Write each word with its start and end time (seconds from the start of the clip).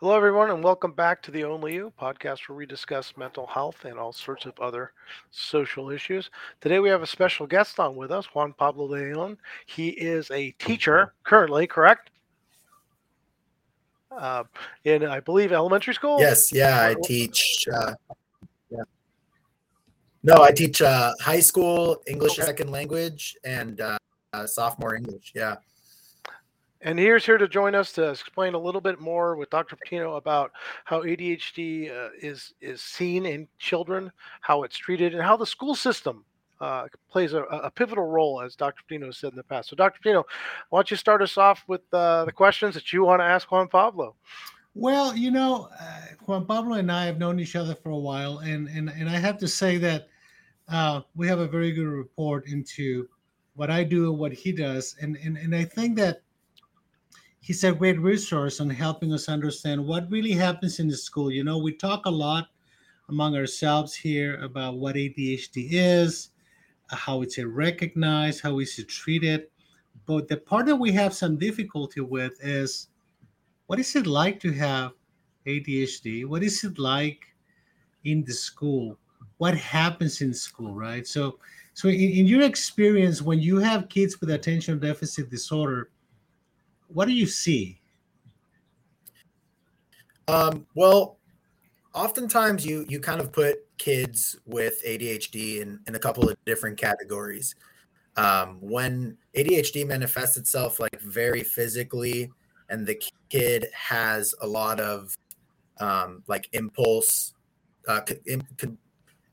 Hello, 0.00 0.16
everyone, 0.16 0.50
and 0.50 0.62
welcome 0.62 0.90
back 0.90 1.22
to 1.22 1.30
the 1.30 1.44
Only 1.44 1.74
You 1.74 1.92
podcast 2.00 2.48
where 2.48 2.58
we 2.58 2.66
discuss 2.66 3.16
mental 3.16 3.46
health 3.46 3.84
and 3.84 3.96
all 3.96 4.12
sorts 4.12 4.44
of 4.44 4.58
other 4.58 4.90
social 5.30 5.88
issues. 5.88 6.30
Today, 6.60 6.80
we 6.80 6.88
have 6.88 7.02
a 7.02 7.06
special 7.06 7.46
guest 7.46 7.78
on 7.78 7.94
with 7.94 8.10
us, 8.10 8.26
Juan 8.34 8.52
Pablo 8.54 8.86
Leon. 8.86 9.38
He 9.66 9.90
is 9.90 10.28
a 10.32 10.50
teacher 10.58 11.14
currently, 11.22 11.68
correct? 11.68 12.10
Uh, 14.10 14.42
in, 14.82 15.04
I 15.06 15.20
believe, 15.20 15.52
elementary 15.52 15.94
school? 15.94 16.18
Yes, 16.18 16.52
yeah, 16.52 16.82
I 16.82 16.96
teach. 17.04 17.64
Uh, 17.72 17.94
yeah. 18.70 18.82
No, 20.24 20.42
I 20.42 20.50
teach 20.50 20.82
uh, 20.82 21.12
high 21.20 21.40
school 21.40 22.02
English 22.08 22.34
second 22.34 22.72
language 22.72 23.36
and 23.44 23.80
uh, 23.80 24.46
sophomore 24.46 24.96
English. 24.96 25.30
Yeah. 25.36 25.54
And 26.84 26.98
here's 26.98 27.24
here 27.24 27.38
to 27.38 27.48
join 27.48 27.74
us 27.74 27.92
to 27.92 28.10
explain 28.10 28.52
a 28.52 28.58
little 28.58 28.82
bit 28.82 29.00
more 29.00 29.36
with 29.36 29.48
Dr. 29.48 29.74
Patino 29.74 30.16
about 30.16 30.52
how 30.84 31.02
ADHD 31.02 31.90
uh, 31.90 32.10
is 32.20 32.52
is 32.60 32.82
seen 32.82 33.24
in 33.24 33.48
children, 33.58 34.12
how 34.42 34.64
it's 34.64 34.76
treated, 34.76 35.14
and 35.14 35.22
how 35.22 35.34
the 35.34 35.46
school 35.46 35.74
system 35.74 36.26
uh, 36.60 36.86
plays 37.10 37.32
a, 37.32 37.42
a, 37.44 37.70
pivotal 37.70 38.04
role, 38.04 38.42
as 38.42 38.54
Dr. 38.54 38.82
Patino 38.86 39.10
said 39.12 39.30
in 39.30 39.36
the 39.36 39.42
past. 39.42 39.70
So, 39.70 39.76
Dr. 39.76 39.98
Patino, 39.98 40.24
why 40.68 40.78
don't 40.78 40.90
you 40.90 40.98
start 40.98 41.22
us 41.22 41.38
off 41.38 41.64
with 41.66 41.80
uh, 41.92 42.26
the 42.26 42.32
questions 42.32 42.74
that 42.74 42.92
you 42.92 43.02
want 43.04 43.20
to 43.20 43.24
ask 43.24 43.50
Juan 43.50 43.66
Pablo? 43.66 44.14
Well, 44.74 45.16
you 45.16 45.30
know, 45.30 45.70
uh, 45.80 46.00
Juan 46.26 46.44
Pablo 46.44 46.74
and 46.74 46.92
I 46.92 47.06
have 47.06 47.18
known 47.18 47.40
each 47.40 47.56
other 47.56 47.74
for 47.74 47.90
a 47.90 47.98
while, 47.98 48.38
and 48.40 48.68
and 48.68 48.90
and 48.90 49.08
I 49.08 49.18
have 49.18 49.38
to 49.38 49.48
say 49.48 49.78
that 49.78 50.08
uh, 50.68 51.00
we 51.16 51.26
have 51.28 51.38
a 51.38 51.48
very 51.48 51.72
good 51.72 51.86
report 51.86 52.46
into 52.46 53.08
what 53.54 53.70
I 53.70 53.84
do 53.84 54.10
and 54.10 54.18
what 54.18 54.34
he 54.34 54.52
does, 54.52 54.96
and 55.00 55.16
and 55.24 55.38
and 55.38 55.54
I 55.54 55.64
think 55.64 55.96
that 55.96 56.20
he's 57.44 57.62
a 57.62 57.72
great 57.72 58.00
resource 58.00 58.58
on 58.58 58.70
helping 58.70 59.12
us 59.12 59.28
understand 59.28 59.86
what 59.86 60.10
really 60.10 60.32
happens 60.32 60.80
in 60.80 60.88
the 60.88 60.96
school. 60.96 61.30
You 61.30 61.44
know, 61.44 61.58
we 61.58 61.74
talk 61.74 62.06
a 62.06 62.10
lot 62.10 62.48
among 63.10 63.36
ourselves 63.36 63.94
here 63.94 64.36
about 64.36 64.78
what 64.78 64.96
ADHD 64.96 65.68
is, 65.70 66.30
uh, 66.90 66.96
how 66.96 67.20
it's 67.20 67.38
recognized, 67.38 68.40
how 68.40 68.60
is 68.60 68.78
it 68.78 68.88
treated. 68.88 69.48
But 70.06 70.26
the 70.26 70.38
part 70.38 70.64
that 70.66 70.76
we 70.76 70.90
have 70.92 71.12
some 71.12 71.36
difficulty 71.36 72.00
with 72.00 72.32
is 72.42 72.88
what 73.66 73.78
is 73.78 73.94
it 73.94 74.06
like 74.06 74.40
to 74.40 74.52
have 74.52 74.92
ADHD? 75.46 76.24
What 76.24 76.42
is 76.42 76.64
it 76.64 76.78
like 76.78 77.26
in 78.04 78.24
the 78.24 78.32
school? 78.32 78.96
What 79.36 79.54
happens 79.54 80.22
in 80.22 80.32
school, 80.32 80.74
right? 80.74 81.06
So, 81.06 81.38
so 81.74 81.88
in, 81.88 82.10
in 82.10 82.26
your 82.26 82.40
experience, 82.40 83.20
when 83.20 83.40
you 83.40 83.58
have 83.58 83.90
kids 83.90 84.18
with 84.18 84.30
attention 84.30 84.78
deficit 84.78 85.28
disorder, 85.28 85.90
what 86.94 87.06
do 87.06 87.12
you 87.12 87.26
see? 87.26 87.80
Um, 90.28 90.66
well, 90.74 91.18
oftentimes 91.92 92.64
you 92.64 92.86
you 92.88 93.00
kind 93.00 93.20
of 93.20 93.32
put 93.32 93.56
kids 93.76 94.38
with 94.46 94.82
ADHD 94.86 95.60
in, 95.60 95.80
in 95.86 95.96
a 95.96 95.98
couple 95.98 96.28
of 96.28 96.36
different 96.46 96.78
categories. 96.78 97.56
Um, 98.16 98.58
when 98.60 99.18
ADHD 99.36 99.86
manifests 99.86 100.36
itself 100.36 100.78
like 100.78 101.00
very 101.00 101.42
physically, 101.42 102.30
and 102.70 102.86
the 102.86 103.02
kid 103.28 103.66
has 103.74 104.34
a 104.40 104.46
lot 104.46 104.80
of 104.80 105.14
um, 105.80 106.22
like 106.28 106.48
impulse 106.52 107.34
uh, 107.88 108.00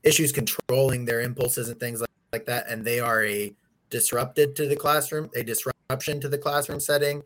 issues 0.02 0.32
controlling 0.32 1.04
their 1.04 1.20
impulses 1.20 1.68
and 1.68 1.78
things 1.78 2.00
like, 2.00 2.10
like 2.32 2.46
that, 2.46 2.68
and 2.68 2.84
they 2.84 2.98
are 2.98 3.24
a 3.24 3.54
disrupted 3.88 4.56
to 4.56 4.66
the 4.66 4.74
classroom, 4.74 5.30
a 5.36 5.44
disruption 5.44 6.20
to 6.20 6.28
the 6.28 6.38
classroom 6.38 6.80
setting 6.80 7.22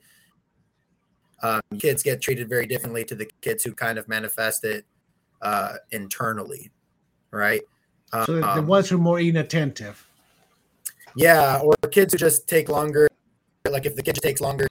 um, 1.43 1.61
kids 1.79 2.03
get 2.03 2.21
treated 2.21 2.49
very 2.49 2.67
differently 2.67 3.05
to 3.05 3.15
the 3.15 3.29
kids 3.41 3.65
who 3.65 3.73
kind 3.73 3.99
of 3.99 4.09
manifest 4.09 4.65
it 4.65 4.85
uh, 5.43 5.75
internally, 5.91 6.71
right? 7.31 7.63
So 8.25 8.37
the 8.37 8.49
um, 8.49 8.67
ones 8.67 8.89
who 8.89 8.97
are 8.97 9.01
more 9.01 9.21
inattentive. 9.21 10.07
Yeah, 11.17 11.59
or 11.59 11.75
kids 11.91 12.13
who 12.13 12.19
just 12.19 12.49
take 12.49 12.69
longer. 12.69 13.09
Like 13.69 13.87
if 13.87 13.97
the 13.97 14.03
kid 14.03 14.15
takes 14.17 14.41
longer 14.41 14.69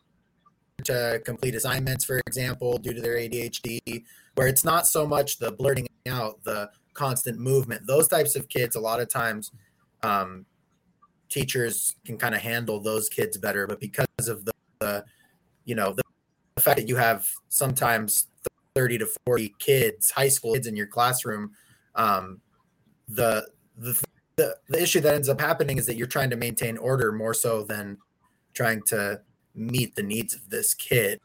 to 0.85 1.21
complete 1.25 1.55
assignments, 1.55 2.05
for 2.05 2.21
example, 2.27 2.77
due 2.77 2.93
to 2.93 3.01
their 3.01 3.15
ADHD, 3.15 4.03
where 4.35 4.47
it's 4.47 4.63
not 4.63 4.87
so 4.87 5.05
much 5.05 5.37
the 5.37 5.51
blurting 5.51 5.87
out, 6.07 6.43
the 6.43 6.69
constant 6.93 7.39
movement. 7.39 7.85
Those 7.85 8.07
types 8.07 8.35
of 8.35 8.47
kids, 8.47 8.75
a 8.75 8.79
lot 8.79 8.99
of 8.99 9.09
times, 9.09 9.51
um, 10.03 10.45
teachers 11.29 11.95
can 12.05 12.17
kind 12.17 12.33
of 12.33 12.41
handle 12.41 12.79
those 12.79 13.09
kids 13.09 13.37
better. 13.37 13.67
But 13.67 13.79
because 13.79 14.27
of 14.27 14.45
the, 14.45 14.51
the 14.79 15.05
you 15.65 15.75
know, 15.75 15.93
the 15.93 16.03
the 16.55 16.61
fact 16.61 16.77
that 16.77 16.87
you 16.87 16.95
have 16.95 17.27
sometimes 17.49 18.27
30 18.75 18.99
to 18.99 19.07
40 19.25 19.55
kids, 19.59 20.11
high 20.11 20.27
school 20.27 20.53
kids 20.53 20.67
in 20.67 20.75
your 20.75 20.87
classroom, 20.87 21.51
um, 21.95 22.41
the, 23.07 23.47
the, 23.77 24.01
the, 24.35 24.55
the 24.69 24.81
issue 24.81 24.99
that 25.01 25.13
ends 25.13 25.29
up 25.29 25.39
happening 25.39 25.77
is 25.77 25.85
that 25.85 25.95
you're 25.95 26.07
trying 26.07 26.29
to 26.29 26.35
maintain 26.35 26.77
order 26.77 27.11
more 27.11 27.33
so 27.33 27.63
than 27.63 27.97
trying 28.53 28.81
to 28.83 29.21
meet 29.53 29.95
the 29.95 30.03
needs 30.03 30.33
of 30.33 30.49
this 30.49 30.73
kid, 30.73 31.19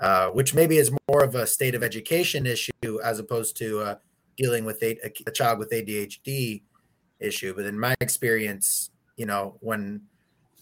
uh, 0.00 0.28
which 0.30 0.54
maybe 0.54 0.78
is 0.78 0.90
more 1.08 1.22
of 1.22 1.34
a 1.34 1.46
state 1.46 1.74
of 1.74 1.82
education 1.82 2.46
issue 2.46 3.00
as 3.04 3.18
opposed 3.18 3.56
to 3.56 3.80
uh, 3.80 3.94
dealing 4.36 4.64
with 4.64 4.82
a, 4.82 4.98
a 5.26 5.30
child 5.30 5.58
with 5.58 5.70
ADHD 5.70 6.62
issue. 7.20 7.54
But 7.54 7.66
in 7.66 7.78
my 7.78 7.94
experience, 8.00 8.90
you 9.16 9.26
know, 9.26 9.56
when 9.60 10.02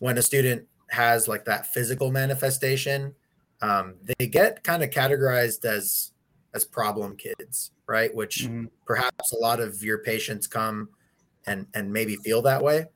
when 0.01 0.19
a 0.19 0.23
student 0.23 0.67
has 0.91 1.29
like 1.29 1.45
that 1.45 1.67
physical 1.67 2.11
manifestation, 2.11 3.15
um, 3.61 3.95
they 4.19 4.27
get 4.27 4.63
kind 4.65 4.83
of 4.83 4.91
categorized 4.91 5.65
as 5.65 6.13
as 6.55 6.65
problem 6.65 7.17
kids, 7.17 7.73
right? 7.87 8.15
Which 8.15 8.45
mm-hmm. 8.45 8.67
perhaps 8.87 9.33
a 9.33 9.37
lot 9.37 9.61
of 9.61 9.83
your 9.83 9.99
patients 9.99 10.47
come 10.47 10.89
and 11.47 11.67
and 11.75 11.93
maybe 11.93 12.17
feel 12.17 12.43
that 12.43 12.63
way. 12.63 12.87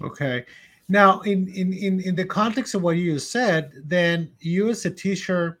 Okay. 0.00 0.44
Now, 0.88 1.20
in 1.20 1.48
in 1.48 1.72
in 1.72 2.00
in 2.00 2.14
the 2.14 2.24
context 2.24 2.74
of 2.74 2.82
what 2.82 2.96
you 2.96 3.18
said, 3.18 3.72
then 3.84 4.30
you 4.40 4.68
as 4.68 4.84
a 4.84 4.90
teacher 4.90 5.60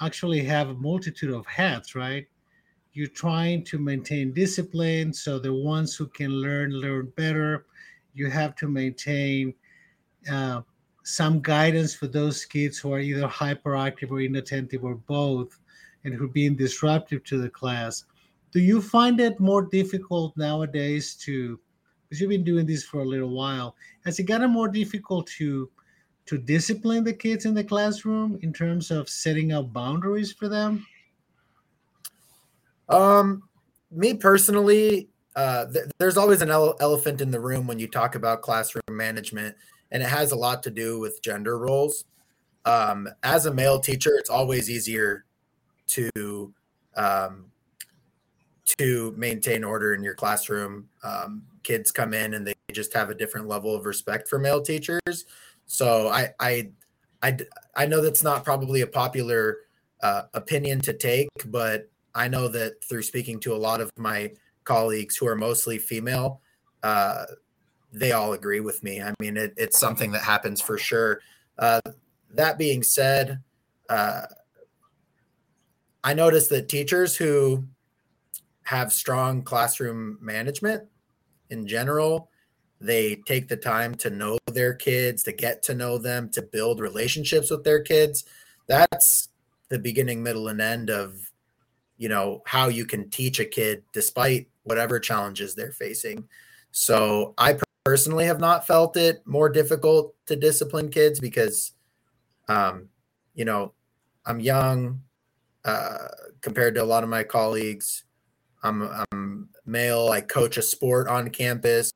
actually 0.00 0.42
have 0.44 0.68
a 0.68 0.74
multitude 0.74 1.32
of 1.32 1.46
hats, 1.46 1.94
right? 1.94 2.26
You're 2.92 3.08
trying 3.08 3.64
to 3.64 3.78
maintain 3.78 4.32
discipline, 4.32 5.12
so 5.12 5.38
the 5.38 5.52
ones 5.52 5.96
who 5.96 6.06
can 6.06 6.30
learn 6.30 6.70
learn 6.72 7.12
better. 7.16 7.66
You 8.14 8.30
have 8.30 8.54
to 8.56 8.68
maintain 8.68 9.54
uh, 10.30 10.60
some 11.04 11.40
guidance 11.40 11.94
for 11.94 12.06
those 12.06 12.44
kids 12.44 12.78
who 12.78 12.92
are 12.92 12.98
either 12.98 13.28
hyperactive 13.28 14.10
or 14.10 14.20
inattentive 14.20 14.82
or 14.84 14.96
both 14.96 15.60
and 16.02 16.14
who 16.14 16.24
are 16.24 16.28
being 16.28 16.56
disruptive 16.56 17.22
to 17.24 17.38
the 17.38 17.48
class. 17.48 18.04
Do 18.52 18.60
you 18.60 18.80
find 18.80 19.20
it 19.20 19.38
more 19.38 19.62
difficult 19.62 20.36
nowadays 20.36 21.14
to, 21.16 21.60
because 22.02 22.20
you've 22.20 22.30
been 22.30 22.42
doing 22.42 22.66
this 22.66 22.84
for 22.84 23.00
a 23.00 23.04
little 23.04 23.30
while, 23.30 23.76
has 24.04 24.18
it 24.18 24.24
gotten 24.24 24.50
more 24.50 24.68
difficult 24.68 25.26
to 25.38 25.70
to 26.26 26.38
discipline 26.38 27.04
the 27.04 27.12
kids 27.12 27.44
in 27.44 27.52
the 27.52 27.62
classroom 27.62 28.38
in 28.40 28.50
terms 28.50 28.90
of 28.90 29.10
setting 29.10 29.52
up 29.52 29.70
boundaries 29.74 30.32
for 30.32 30.48
them? 30.48 30.86
Um, 32.88 33.42
me 33.90 34.14
personally, 34.14 35.10
uh, 35.36 35.66
th- 35.66 35.84
there's 35.98 36.16
always 36.16 36.40
an 36.40 36.50
ele- 36.50 36.76
elephant 36.80 37.20
in 37.20 37.30
the 37.30 37.40
room 37.40 37.66
when 37.66 37.78
you 37.78 37.86
talk 37.88 38.14
about 38.14 38.40
classroom 38.40 38.82
management 38.90 39.54
and 39.94 40.02
it 40.02 40.08
has 40.08 40.32
a 40.32 40.36
lot 40.36 40.62
to 40.64 40.70
do 40.70 40.98
with 40.98 41.22
gender 41.22 41.56
roles. 41.56 42.04
Um, 42.66 43.08
as 43.22 43.46
a 43.46 43.54
male 43.54 43.78
teacher, 43.78 44.10
it's 44.18 44.28
always 44.28 44.68
easier 44.68 45.24
to 45.88 46.52
um, 46.96 47.46
to 48.78 49.14
maintain 49.16 49.62
order 49.62 49.94
in 49.94 50.02
your 50.02 50.14
classroom. 50.14 50.88
Um, 51.04 51.44
kids 51.62 51.92
come 51.92 52.12
in 52.12 52.34
and 52.34 52.46
they 52.46 52.54
just 52.72 52.92
have 52.92 53.08
a 53.08 53.14
different 53.14 53.46
level 53.46 53.74
of 53.74 53.86
respect 53.86 54.28
for 54.28 54.38
male 54.38 54.60
teachers. 54.60 55.26
So 55.66 56.08
I 56.08 56.30
I 56.40 56.70
I, 57.22 57.38
I 57.76 57.86
know 57.86 58.02
that's 58.02 58.22
not 58.22 58.44
probably 58.44 58.80
a 58.80 58.86
popular 58.86 59.58
uh, 60.02 60.22
opinion 60.34 60.80
to 60.80 60.92
take, 60.92 61.28
but 61.46 61.88
I 62.14 62.28
know 62.28 62.48
that 62.48 62.84
through 62.84 63.02
speaking 63.02 63.38
to 63.40 63.54
a 63.54 63.56
lot 63.56 63.80
of 63.80 63.90
my 63.96 64.32
colleagues 64.64 65.16
who 65.16 65.26
are 65.28 65.36
mostly 65.36 65.78
female, 65.78 66.40
uh, 66.82 67.24
they 67.94 68.12
all 68.12 68.32
agree 68.32 68.60
with 68.60 68.82
me. 68.82 69.00
I 69.00 69.14
mean, 69.20 69.36
it, 69.36 69.54
it's 69.56 69.78
something 69.78 70.10
that 70.12 70.22
happens 70.22 70.60
for 70.60 70.76
sure. 70.76 71.20
Uh, 71.58 71.80
that 72.34 72.58
being 72.58 72.82
said, 72.82 73.40
uh, 73.88 74.22
I 76.02 76.12
noticed 76.12 76.50
that 76.50 76.68
teachers 76.68 77.16
who 77.16 77.64
have 78.64 78.92
strong 78.92 79.42
classroom 79.42 80.18
management 80.20 80.82
in 81.50 81.66
general, 81.66 82.30
they 82.80 83.16
take 83.26 83.48
the 83.48 83.56
time 83.56 83.94
to 83.96 84.10
know 84.10 84.38
their 84.52 84.74
kids, 84.74 85.22
to 85.22 85.32
get 85.32 85.62
to 85.62 85.74
know 85.74 85.96
them, 85.96 86.28
to 86.30 86.42
build 86.42 86.80
relationships 86.80 87.50
with 87.50 87.62
their 87.62 87.80
kids. 87.80 88.24
That's 88.66 89.28
the 89.68 89.78
beginning, 89.78 90.22
middle, 90.22 90.48
and 90.48 90.60
end 90.60 90.90
of 90.90 91.30
you 91.96 92.08
know 92.08 92.42
how 92.44 92.68
you 92.68 92.84
can 92.84 93.08
teach 93.08 93.38
a 93.38 93.44
kid 93.44 93.84
despite 93.92 94.48
whatever 94.64 94.98
challenges 94.98 95.54
they're 95.54 95.70
facing. 95.70 96.28
So 96.72 97.34
I 97.38 97.56
personally 97.84 98.24
have 98.24 98.40
not 98.40 98.66
felt 98.66 98.96
it 98.96 99.22
more 99.26 99.48
difficult 99.48 100.14
to 100.26 100.36
discipline 100.36 100.88
kids 100.88 101.20
because, 101.20 101.72
um, 102.48 102.88
you 103.34 103.44
know, 103.44 103.72
I'm 104.24 104.40
young 104.40 105.02
uh, 105.64 106.08
compared 106.40 106.74
to 106.76 106.82
a 106.82 106.84
lot 106.84 107.02
of 107.02 107.10
my 107.10 107.22
colleagues. 107.22 108.04
I'm, 108.62 108.88
I'm 109.12 109.50
male. 109.66 110.08
I 110.08 110.22
coach 110.22 110.56
a 110.56 110.62
sport 110.62 111.08
on 111.08 111.28
campus, 111.28 111.92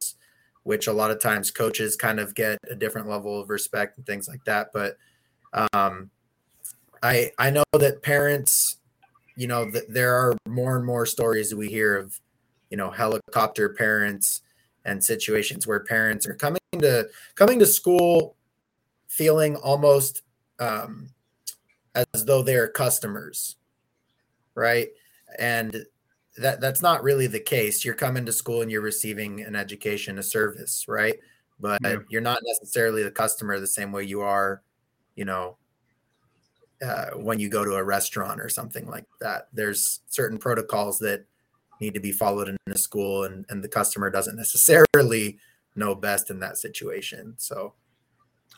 which 0.65 0.87
a 0.87 0.93
lot 0.93 1.11
of 1.11 1.21
times 1.21 1.51
coaches 1.51 1.97
kind 1.97 2.21
of 2.21 2.35
get 2.35 2.59
a 2.71 2.75
different 2.75 3.09
level 3.09 3.41
of 3.41 3.49
respect 3.49 3.97
and 3.97 4.05
things 4.05 4.29
like 4.29 4.45
that. 4.45 4.69
But 4.75 4.99
um, 5.73 6.11
I 7.03 7.33
I 7.39 7.49
know 7.49 7.65
that 7.73 8.03
parents, 8.03 8.77
you 9.37 9.47
know, 9.47 9.71
that 9.71 9.93
there 9.93 10.15
are 10.15 10.37
more 10.47 10.77
and 10.77 10.85
more 10.85 11.07
stories 11.07 11.55
we 11.55 11.69
hear 11.69 11.97
of, 11.97 12.21
you 12.69 12.77
know, 12.77 12.91
helicopter 12.91 13.71
parents 13.71 14.43
and 14.85 15.03
situations 15.03 15.67
where 15.67 15.81
parents 15.81 16.27
are 16.27 16.35
coming 16.35 16.61
to 16.79 17.09
coming 17.35 17.59
to 17.59 17.67
school 17.67 18.37
feeling 19.09 19.57
almost 19.57 20.23
um, 20.61 21.11
as 21.95 22.25
though 22.25 22.43
they're 22.43 22.69
customers, 22.69 23.57
right? 24.55 24.89
And 25.39 25.85
that 26.37 26.61
that's 26.61 26.83
not 26.83 27.03
really 27.03 27.27
the 27.27 27.41
case. 27.41 27.85
You're 27.85 27.95
coming 27.95 28.25
to 28.27 28.33
school 28.33 28.63
and 28.63 28.71
you're 28.71 28.81
receiving 28.81 29.43
an 29.43 29.57
education, 29.57 30.19
a 30.19 30.23
service, 30.23 30.85
right? 30.89 31.19
But 31.61 31.81
yeah. 31.83 31.97
you're 32.09 32.21
not 32.21 32.39
necessarily 32.45 33.03
the 33.03 33.11
customer 33.11 33.59
the 33.59 33.67
same 33.67 33.91
way 33.91 34.05
you 34.05 34.21
are, 34.21 34.63
you 35.17 35.25
know, 35.25 35.57
uh, 36.81 37.11
when 37.17 37.41
you 37.41 37.49
go 37.49 37.65
to 37.65 37.75
a 37.75 37.83
restaurant 37.83 38.41
or 38.41 38.49
something 38.49 38.87
like 38.87 39.05
that. 39.21 39.49
There's 39.53 40.01
certain 40.07 40.39
protocols 40.39 40.99
that 41.01 41.25
need 41.81 41.95
to 41.95 42.01
be 42.01 42.13
followed 42.13 42.49
in 42.49 42.57
the 42.67 42.79
school, 42.79 43.25
and 43.25 43.45
and 43.49 43.63
the 43.63 43.69
customer 43.69 44.11
doesn't 44.11 44.37
necessarily 44.37 45.39
know 45.75 45.95
best 45.95 46.31
in 46.31 46.41
that 46.41 46.59
situation. 46.59 47.35
So. 47.39 47.75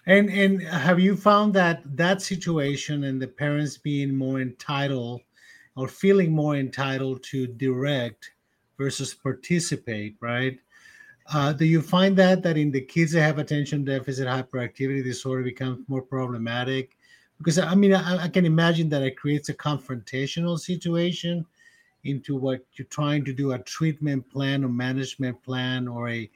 And 0.06 0.30
and 0.30 0.62
have 0.62 0.98
you 0.98 1.14
found 1.14 1.52
that 1.54 1.82
that 1.96 2.22
situation 2.22 3.04
and 3.04 3.20
the 3.20 3.28
parents 3.28 3.76
being 3.76 4.16
more 4.16 4.40
entitled 4.40 5.20
or 5.76 5.88
feeling 5.88 6.32
more 6.32 6.56
entitled 6.56 7.22
to 7.24 7.46
direct 7.46 8.32
versus 8.78 9.12
participate, 9.12 10.16
right? 10.20 10.58
Uh, 11.32 11.52
do 11.52 11.64
you 11.64 11.82
find 11.82 12.16
that 12.16 12.42
that 12.42 12.56
in 12.56 12.70
the 12.70 12.80
kids 12.80 13.12
that 13.12 13.22
have 13.22 13.38
attention 13.38 13.84
deficit 13.84 14.26
hyperactivity 14.26 15.04
disorder 15.04 15.42
becomes 15.42 15.86
more 15.88 16.02
problematic? 16.02 16.96
Because 17.38 17.58
I 17.58 17.74
mean, 17.74 17.94
I, 17.94 18.24
I 18.24 18.28
can 18.28 18.46
imagine 18.46 18.88
that 18.88 19.02
it 19.02 19.16
creates 19.16 19.48
a 19.48 19.54
confrontational 19.54 20.58
situation 20.58 21.46
into 22.04 22.36
what 22.36 22.64
you're 22.74 22.86
trying 22.86 23.24
to 23.24 23.32
do 23.32 23.52
a 23.52 23.58
treatment 23.58 24.28
plan 24.30 24.64
or 24.64 24.68
management 24.68 25.42
plan 25.42 25.86
or 25.86 26.08
a 26.08 26.30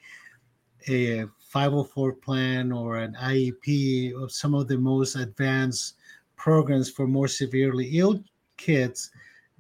a 0.89 1.25
504 1.39 2.13
plan 2.13 2.73
or 2.73 2.99
an 2.99 3.17
IEP 3.21 4.13
of 4.21 4.31
some 4.31 4.55
of 4.55 4.69
the 4.69 4.77
most 4.77 5.17
advanced 5.17 5.95
programs 6.37 6.91
for 6.91 7.07
more 7.07 7.29
severely 7.29 7.87
ill 7.99 8.23
kids 8.57 9.11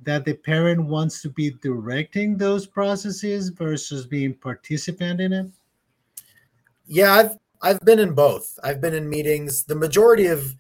that 0.03 0.25
the 0.25 0.35
parent 0.35 0.85
wants 0.85 1.23
to 1.23 1.31
be 1.31 1.51
directing 1.63 2.37
those 2.37 2.67
processes 2.67 3.49
versus 3.49 4.07
being 4.07 4.35
participant 4.35 5.21
in 5.21 5.33
it? 5.33 5.47
Yeah, 6.87 7.15
I've 7.15 7.39
I've 7.63 7.81
been 7.81 7.99
in 7.99 8.13
both. 8.13 8.59
I've 8.63 8.81
been 8.81 8.95
in 8.95 9.09
meetings. 9.09 9.65
The 9.65 9.75
majority 9.75 10.27
of 10.27 10.55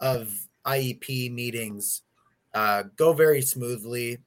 of 0.00 0.34
IEP 0.66 1.32
meetings 1.32 2.02
uh, 2.54 2.84
go 2.96 3.12
very 3.12 3.42
smoothly. 3.42 4.18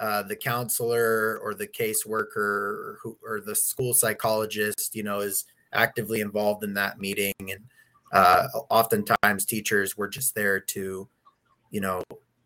Uh, 0.00 0.22
the 0.22 0.36
counselor 0.36 1.38
or 1.42 1.54
the 1.54 1.66
caseworker 1.66 2.36
or, 2.36 2.98
who, 3.02 3.18
or 3.22 3.40
the 3.40 3.54
school 3.54 3.92
psychologist, 3.92 4.94
you 4.94 5.02
know, 5.02 5.18
is 5.18 5.44
actively 5.72 6.20
involved 6.20 6.62
in 6.62 6.72
that 6.72 7.00
meeting, 7.00 7.34
and 7.40 7.60
uh, 8.12 8.46
oftentimes 8.70 9.44
teachers 9.44 9.96
were 9.96 10.08
just 10.08 10.34
there 10.34 10.60
to, 10.60 11.08
you 11.70 11.80
know, 11.80 12.02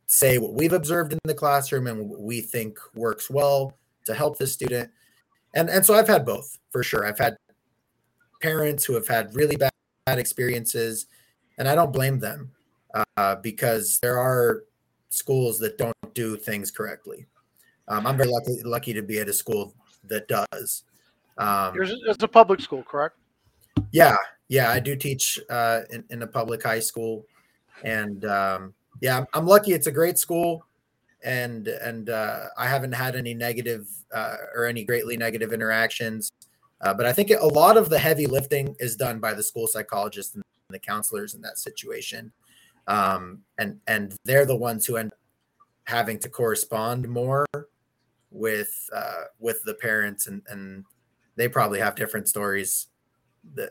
say 0.07 0.39
what 0.39 0.55
we've 0.55 0.73
observed 0.73 1.13
in 1.13 1.19
the 1.25 1.35
classroom 1.35 1.87
and 1.87 2.09
what 2.09 2.21
we 2.21 2.41
think 2.41 2.79
works 2.95 3.29
well 3.29 3.77
to 4.05 4.15
help 4.15 4.39
the 4.39 4.47
student. 4.47 4.91
And 5.55 5.69
and 5.69 5.85
so 5.85 5.95
I've 5.95 6.09
had 6.09 6.25
both 6.25 6.59
for 6.71 6.83
sure. 6.83 7.07
I've 7.07 7.19
had 7.19 7.37
parents 8.41 8.85
who 8.85 8.95
have 8.95 9.07
had 9.07 9.35
really 9.35 9.57
bad, 9.57 9.73
bad 10.07 10.19
experiences, 10.19 11.07
and 11.59 11.69
I 11.69 11.75
don't 11.75 11.93
blame 11.93 12.19
them 12.19 12.51
uh, 13.17 13.37
because 13.37 13.99
there 14.03 14.19
are 14.19 14.65
schools 15.11 15.59
that 15.59 15.77
don't 15.77 15.95
do 16.15 16.37
things 16.37 16.71
correctly. 16.71 17.27
Um, 17.89 18.07
I'm 18.07 18.17
very 18.17 18.31
lucky 18.31 18.63
lucky 18.65 18.93
to 18.93 19.03
be 19.03 19.19
at 19.19 19.29
a 19.29 19.33
school 19.33 19.75
that 20.05 20.29
does. 20.29 20.85
Um, 21.39 21.75
it's 21.81 22.23
a 22.23 22.29
public 22.29 22.61
school, 22.61 22.83
correct? 22.83 23.17
Yeah, 23.91 24.17
yeah. 24.49 24.71
I 24.71 24.81
do 24.81 24.95
teach 24.97 25.39
uh, 25.51 25.81
in, 25.91 26.05
in 26.11 26.23
a 26.23 26.27
public 26.27 26.63
high 26.63 26.81
school, 26.81 27.27
and 27.85 28.25
um, 28.25 28.75
yeah, 29.01 29.25
I'm 29.33 29.47
lucky. 29.47 29.73
It's 29.73 29.87
a 29.87 29.93
great 29.93 30.19
school, 30.19 30.67
and 31.25 31.69
and 31.69 32.11
uh, 32.11 32.45
I 32.57 32.67
haven't 32.67 32.93
had 32.93 33.17
any 33.17 33.35
negative 33.35 33.89
uh, 34.15 34.37
or 34.55 34.67
any 34.67 34.85
greatly 34.85 35.17
negative 35.17 35.53
interactions. 35.53 36.33
Uh, 36.81 36.93
but 36.93 37.07
I 37.07 37.13
think 37.13 37.31
a 37.31 37.47
lot 37.47 37.77
of 37.77 37.89
the 37.89 37.99
heavy 37.99 38.27
lifting 38.27 38.75
is 38.81 38.97
done 38.97 39.21
by 39.21 39.35
the 39.35 39.43
school 39.43 39.67
psychologists 39.67 40.35
and 40.35 40.43
the 40.69 40.79
counselors 40.79 41.35
in 41.35 41.41
that 41.43 41.59
situation, 41.59 42.33
um, 42.87 43.41
and 43.59 43.81
and 43.87 44.15
they're 44.25 44.47
the 44.47 44.57
ones 44.57 44.85
who 44.87 44.97
end 44.97 45.13
up 45.13 45.19
having 45.85 46.19
to 46.19 46.29
correspond 46.29 47.09
more 47.09 47.47
with 48.33 48.89
uh, 48.95 49.25
with 49.39 49.63
the 49.65 49.75
parents, 49.75 50.27
and 50.27 50.43
and 50.49 50.85
they 51.37 51.49
probably 51.49 51.79
have 51.79 51.95
different 51.95 52.29
stories 52.29 52.89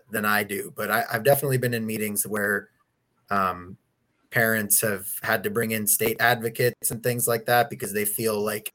than 0.09 0.25
I 0.25 0.43
do. 0.43 0.73
But 0.75 0.91
I, 0.91 1.05
have 1.11 1.23
definitely 1.23 1.57
been 1.57 1.73
in 1.73 1.85
meetings 1.85 2.27
where 2.27 2.69
um, 3.29 3.77
parents 4.29 4.81
have 4.81 5.07
had 5.23 5.43
to 5.43 5.49
bring 5.49 5.71
in 5.71 5.87
state 5.87 6.17
advocates 6.19 6.91
and 6.91 7.01
things 7.01 7.27
like 7.27 7.45
that 7.45 7.69
because 7.69 7.93
they 7.93 8.05
feel 8.05 8.43
like 8.43 8.73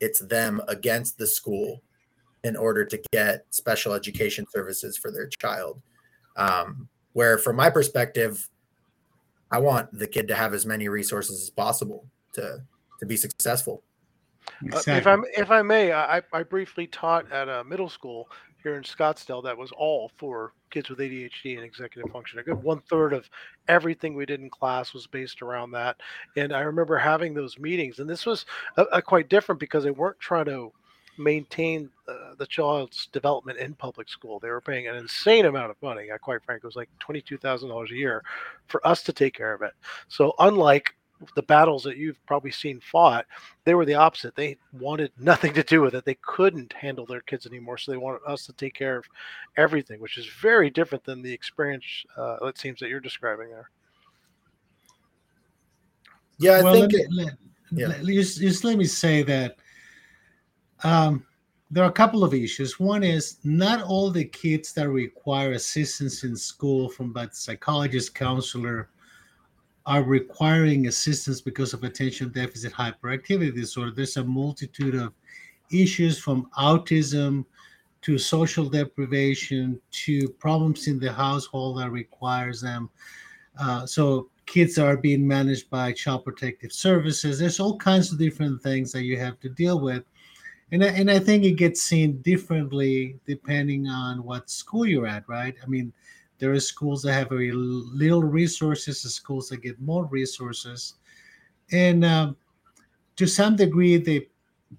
it's 0.00 0.20
them 0.20 0.62
against 0.68 1.18
the 1.18 1.26
school 1.26 1.82
in 2.42 2.56
order 2.56 2.86
to 2.86 2.98
get 3.12 3.44
special 3.50 3.92
education 3.92 4.46
services 4.50 4.96
for 4.96 5.10
their 5.10 5.26
child. 5.26 5.82
Um, 6.36 6.88
where, 7.12 7.36
from 7.38 7.56
my 7.56 7.68
perspective, 7.68 8.48
I 9.50 9.58
want 9.58 9.92
the 9.92 10.06
kid 10.06 10.28
to 10.28 10.34
have 10.34 10.54
as 10.54 10.64
many 10.64 10.88
resources 10.88 11.42
as 11.42 11.50
possible 11.50 12.06
to 12.34 12.62
to 13.00 13.06
be 13.06 13.16
successful. 13.16 13.82
Exactly. 14.62 14.92
Uh, 14.92 14.96
if 14.98 15.06
I'm 15.06 15.24
if 15.36 15.50
I 15.50 15.62
may, 15.62 15.92
I, 15.92 16.22
I 16.32 16.42
briefly 16.42 16.86
taught 16.86 17.30
at 17.32 17.48
a 17.48 17.64
middle 17.64 17.88
school 17.88 18.28
here 18.62 18.76
in 18.76 18.82
Scottsdale 18.82 19.42
that 19.44 19.56
was 19.56 19.72
all 19.72 20.10
for 20.16 20.52
kids 20.70 20.90
with 20.90 20.98
ADHD 20.98 21.56
and 21.56 21.64
executive 21.64 22.12
function. 22.12 22.38
A 22.38 22.42
good 22.42 22.62
one 22.62 22.80
third 22.80 23.12
of 23.12 23.28
everything 23.68 24.14
we 24.14 24.26
did 24.26 24.40
in 24.40 24.50
class 24.50 24.92
was 24.92 25.06
based 25.06 25.40
around 25.42 25.70
that. 25.72 25.96
And 26.36 26.52
I 26.52 26.60
remember 26.60 26.96
having 26.98 27.32
those 27.32 27.58
meetings, 27.58 27.98
and 27.98 28.08
this 28.08 28.26
was 28.26 28.44
a, 28.76 28.82
a 28.92 29.02
quite 29.02 29.28
different 29.28 29.60
because 29.60 29.84
they 29.84 29.90
weren't 29.90 30.20
trying 30.20 30.44
to 30.46 30.72
maintain 31.18 31.90
uh, 32.08 32.34
the 32.38 32.46
child's 32.46 33.06
development 33.12 33.58
in 33.58 33.74
public 33.74 34.08
school. 34.08 34.38
They 34.38 34.50
were 34.50 34.60
paying 34.60 34.88
an 34.88 34.96
insane 34.96 35.46
amount 35.46 35.70
of 35.70 35.76
money. 35.82 36.08
I 36.12 36.18
quite 36.18 36.42
frankly, 36.44 36.66
it 36.66 36.68
was 36.68 36.76
like 36.76 36.90
twenty-two 36.98 37.38
thousand 37.38 37.70
dollars 37.70 37.90
a 37.90 37.96
year 37.96 38.22
for 38.66 38.86
us 38.86 39.02
to 39.04 39.12
take 39.12 39.34
care 39.34 39.54
of 39.54 39.62
it. 39.62 39.72
So 40.08 40.34
unlike 40.38 40.94
the 41.34 41.42
battles 41.42 41.82
that 41.84 41.96
you've 41.96 42.24
probably 42.26 42.50
seen 42.50 42.80
fought, 42.80 43.26
they 43.64 43.74
were 43.74 43.84
the 43.84 43.94
opposite. 43.94 44.34
They 44.34 44.56
wanted 44.72 45.12
nothing 45.18 45.52
to 45.54 45.62
do 45.62 45.82
with 45.82 45.94
it. 45.94 46.04
They 46.04 46.18
couldn't 46.22 46.72
handle 46.72 47.06
their 47.06 47.20
kids 47.20 47.46
anymore, 47.46 47.78
so 47.78 47.92
they 47.92 47.98
wanted 47.98 48.20
us 48.26 48.46
to 48.46 48.52
take 48.54 48.74
care 48.74 48.96
of 48.96 49.04
everything, 49.56 50.00
which 50.00 50.18
is 50.18 50.26
very 50.26 50.70
different 50.70 51.04
than 51.04 51.22
the 51.22 51.32
experience 51.32 51.84
uh, 52.16 52.36
it 52.42 52.58
seems 52.58 52.80
that 52.80 52.88
you're 52.88 53.00
describing 53.00 53.50
there. 53.50 53.70
Yeah, 56.38 56.52
I 56.52 56.62
well, 56.62 56.74
think. 56.74 56.92
Let 56.92 57.10
me, 57.10 57.24
let, 57.24 57.34
yeah. 57.72 57.86
Let, 57.88 58.06
just, 58.06 58.40
just 58.40 58.64
let 58.64 58.78
me 58.78 58.86
say 58.86 59.22
that 59.22 59.56
um, 60.82 61.26
there 61.70 61.84
are 61.84 61.90
a 61.90 61.92
couple 61.92 62.24
of 62.24 62.34
issues. 62.34 62.80
One 62.80 63.02
is 63.02 63.36
not 63.44 63.82
all 63.82 64.10
the 64.10 64.24
kids 64.24 64.72
that 64.72 64.88
require 64.88 65.52
assistance 65.52 66.24
in 66.24 66.34
school 66.34 66.88
from 66.88 67.14
a 67.16 67.28
psychologist, 67.32 68.14
counselor, 68.14 68.88
are 69.90 70.04
requiring 70.04 70.86
assistance 70.86 71.40
because 71.40 71.74
of 71.74 71.82
attention 71.82 72.28
deficit 72.28 72.72
hyperactivity 72.72 73.52
disorder. 73.52 73.90
There's 73.90 74.16
a 74.18 74.22
multitude 74.22 74.94
of 74.94 75.12
issues 75.72 76.16
from 76.16 76.48
autism 76.56 77.44
to 78.02 78.16
social 78.16 78.66
deprivation 78.66 79.80
to 79.90 80.28
problems 80.38 80.86
in 80.86 81.00
the 81.00 81.12
household 81.12 81.78
that 81.78 81.90
requires 81.90 82.60
them. 82.60 82.88
Uh, 83.60 83.84
so 83.84 84.30
kids 84.46 84.78
are 84.78 84.96
being 84.96 85.26
managed 85.26 85.68
by 85.70 85.92
child 85.92 86.24
protective 86.24 86.72
services. 86.72 87.40
There's 87.40 87.58
all 87.58 87.76
kinds 87.76 88.12
of 88.12 88.18
different 88.20 88.62
things 88.62 88.92
that 88.92 89.02
you 89.02 89.18
have 89.18 89.40
to 89.40 89.48
deal 89.48 89.80
with. 89.80 90.04
And 90.70 90.84
I, 90.84 90.88
and 90.90 91.10
I 91.10 91.18
think 91.18 91.42
it 91.42 91.56
gets 91.56 91.82
seen 91.82 92.22
differently 92.22 93.18
depending 93.26 93.88
on 93.88 94.22
what 94.22 94.50
school 94.50 94.86
you're 94.86 95.08
at, 95.08 95.28
right? 95.28 95.56
I 95.60 95.66
mean, 95.66 95.92
there 96.40 96.52
are 96.52 96.60
schools 96.60 97.02
that 97.02 97.12
have 97.12 97.28
very 97.28 97.52
little 97.52 98.22
resources, 98.22 99.04
and 99.04 99.12
schools 99.12 99.48
that 99.50 99.62
get 99.62 99.80
more 99.80 100.06
resources, 100.06 100.94
and 101.70 102.04
um, 102.04 102.36
to 103.16 103.26
some 103.26 103.54
degree, 103.54 103.98
the 103.98 104.26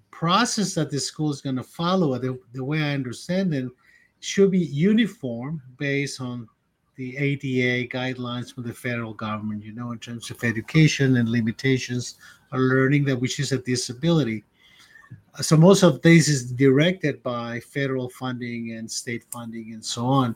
process 0.09 0.73
that 0.73 0.89
the 0.89 0.99
school 0.99 1.31
is 1.31 1.41
going 1.41 1.55
to 1.55 1.63
follow, 1.63 2.17
the, 2.17 2.39
the 2.53 2.63
way 2.63 2.81
I 2.81 2.93
understand 2.93 3.53
it, 3.53 3.69
should 4.19 4.51
be 4.51 4.59
uniform 4.59 5.61
based 5.77 6.21
on 6.21 6.47
the 6.95 7.17
ADA 7.17 7.87
guidelines 7.87 8.53
from 8.53 8.63
the 8.63 8.73
federal 8.73 9.13
government, 9.13 9.63
you 9.63 9.73
know, 9.73 9.91
in 9.91 9.99
terms 9.99 10.29
of 10.29 10.43
education 10.43 11.17
and 11.17 11.29
limitations 11.29 12.17
of 12.51 12.59
learning 12.59 13.05
that 13.05 13.19
which 13.19 13.39
is 13.39 13.51
a 13.51 13.57
disability. 13.57 14.43
So 15.41 15.57
most 15.57 15.83
of 15.83 16.01
this 16.01 16.27
is 16.27 16.51
directed 16.51 17.23
by 17.23 17.59
federal 17.59 18.09
funding 18.09 18.73
and 18.73 18.89
state 18.89 19.23
funding 19.31 19.73
and 19.73 19.83
so 19.83 20.05
on. 20.05 20.35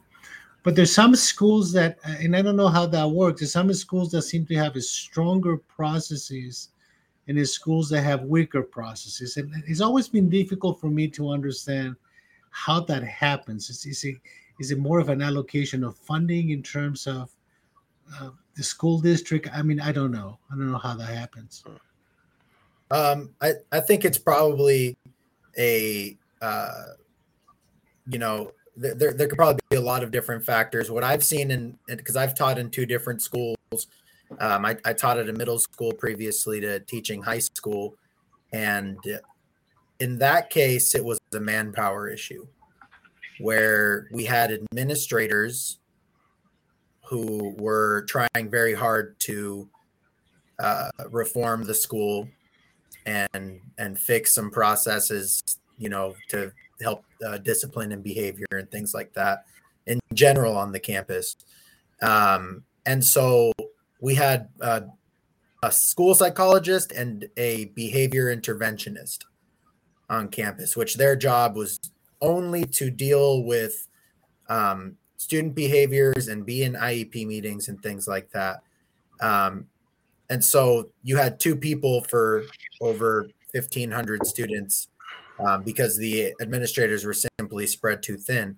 But 0.65 0.75
there's 0.75 0.95
some 0.95 1.15
schools 1.15 1.71
that, 1.73 1.99
and 2.03 2.35
I 2.35 2.41
don't 2.41 2.55
know 2.55 2.69
how 2.69 2.87
that 2.87 3.07
works. 3.07 3.39
There's 3.39 3.51
some 3.51 3.71
schools 3.71 4.09
that 4.09 4.23
seem 4.23 4.47
to 4.47 4.55
have 4.55 4.75
stronger 4.81 5.57
processes, 5.57 6.69
and 7.27 7.37
there's 7.37 7.53
schools 7.53 7.87
that 7.89 8.01
have 8.01 8.23
weaker 8.23 8.63
processes. 8.63 9.37
And 9.37 9.53
it's 9.67 9.79
always 9.79 10.07
been 10.07 10.27
difficult 10.27 10.81
for 10.81 10.89
me 10.89 11.07
to 11.09 11.29
understand 11.29 11.95
how 12.49 12.79
that 12.79 13.03
happens. 13.03 13.69
Is, 13.69 13.85
is 13.85 14.03
it 14.05 14.15
is 14.59 14.71
it 14.71 14.79
more 14.79 14.97
of 14.97 15.09
an 15.09 15.21
allocation 15.21 15.83
of 15.83 15.97
funding 15.97 16.49
in 16.49 16.63
terms 16.63 17.05
of 17.05 17.29
uh, 18.19 18.31
the 18.57 18.63
school 18.63 18.99
district? 18.99 19.47
I 19.53 19.61
mean, 19.61 19.79
I 19.79 19.91
don't 19.91 20.11
know. 20.11 20.39
I 20.51 20.55
don't 20.55 20.71
know 20.71 20.79
how 20.79 20.95
that 20.95 21.09
happens. 21.09 21.63
Um, 22.89 23.35
I, 23.39 23.51
I 23.71 23.81
think 23.81 24.03
it's 24.03 24.17
probably 24.17 24.97
a, 25.59 26.17
uh, 26.41 26.85
you 28.07 28.17
know, 28.17 28.51
there, 28.75 29.13
there 29.13 29.27
could 29.27 29.37
probably 29.37 29.59
be 29.69 29.77
a 29.77 29.81
lot 29.81 30.03
of 30.03 30.11
different 30.11 30.43
factors. 30.43 30.91
What 30.91 31.03
I've 31.03 31.23
seen 31.23 31.51
in, 31.51 31.77
because 31.87 32.15
I've 32.15 32.35
taught 32.35 32.57
in 32.57 32.69
two 32.69 32.85
different 32.85 33.21
schools, 33.21 33.55
um, 34.39 34.65
I, 34.65 34.77
I 34.83 34.93
taught 34.93 35.17
at 35.17 35.29
a 35.29 35.33
middle 35.33 35.59
school 35.59 35.93
previously 35.93 36.59
to 36.61 36.79
teaching 36.79 37.21
high 37.21 37.39
school. 37.39 37.95
And 38.51 38.97
in 39.99 40.17
that 40.19 40.49
case, 40.49 40.95
it 40.95 41.03
was 41.03 41.19
a 41.33 41.39
manpower 41.39 42.09
issue 42.09 42.47
where 43.39 44.07
we 44.11 44.25
had 44.25 44.51
administrators 44.51 45.79
who 47.03 47.55
were 47.57 48.05
trying 48.07 48.49
very 48.49 48.73
hard 48.73 49.19
to 49.19 49.69
uh, 50.59 50.89
reform 51.09 51.63
the 51.63 51.73
school 51.73 52.27
and 53.05 53.61
and 53.77 53.99
fix 53.99 54.33
some 54.33 54.49
processes, 54.49 55.43
you 55.77 55.89
know, 55.89 56.15
to 56.29 56.51
help 56.81 57.05
uh, 57.25 57.37
discipline 57.37 57.91
and 57.91 58.03
behavior 58.03 58.45
and 58.51 58.69
things 58.69 58.93
like 58.93 59.13
that 59.13 59.45
in 59.87 59.99
general 60.13 60.57
on 60.57 60.71
the 60.71 60.79
campus. 60.79 61.35
Um, 62.01 62.63
and 62.85 63.03
so 63.03 63.51
we 64.01 64.15
had 64.15 64.49
uh, 64.61 64.81
a 65.63 65.71
school 65.71 66.13
psychologist 66.15 66.91
and 66.91 67.27
a 67.37 67.65
behavior 67.75 68.35
interventionist 68.35 69.19
on 70.09 70.27
campus, 70.29 70.75
which 70.75 70.95
their 70.95 71.15
job 71.15 71.55
was 71.55 71.79
only 72.21 72.65
to 72.65 72.89
deal 72.89 73.43
with 73.43 73.87
um, 74.49 74.97
student 75.17 75.55
behaviors 75.55 76.27
and 76.27 76.45
be 76.45 76.63
in 76.63 76.73
IEP 76.73 77.25
meetings 77.25 77.67
and 77.67 77.81
things 77.81 78.07
like 78.07 78.29
that. 78.31 78.61
Um, 79.21 79.67
and 80.29 80.43
so 80.43 80.89
you 81.03 81.17
had 81.17 81.39
two 81.39 81.55
people 81.55 82.03
for 82.03 82.43
over 82.81 83.27
1,500 83.53 84.25
students 84.25 84.89
um, 85.39 85.63
because 85.63 85.97
the 85.97 86.33
administrators 86.41 87.05
were 87.05 87.13
simply 87.13 87.67
spread 87.67 88.01
too 88.01 88.17
thin. 88.17 88.57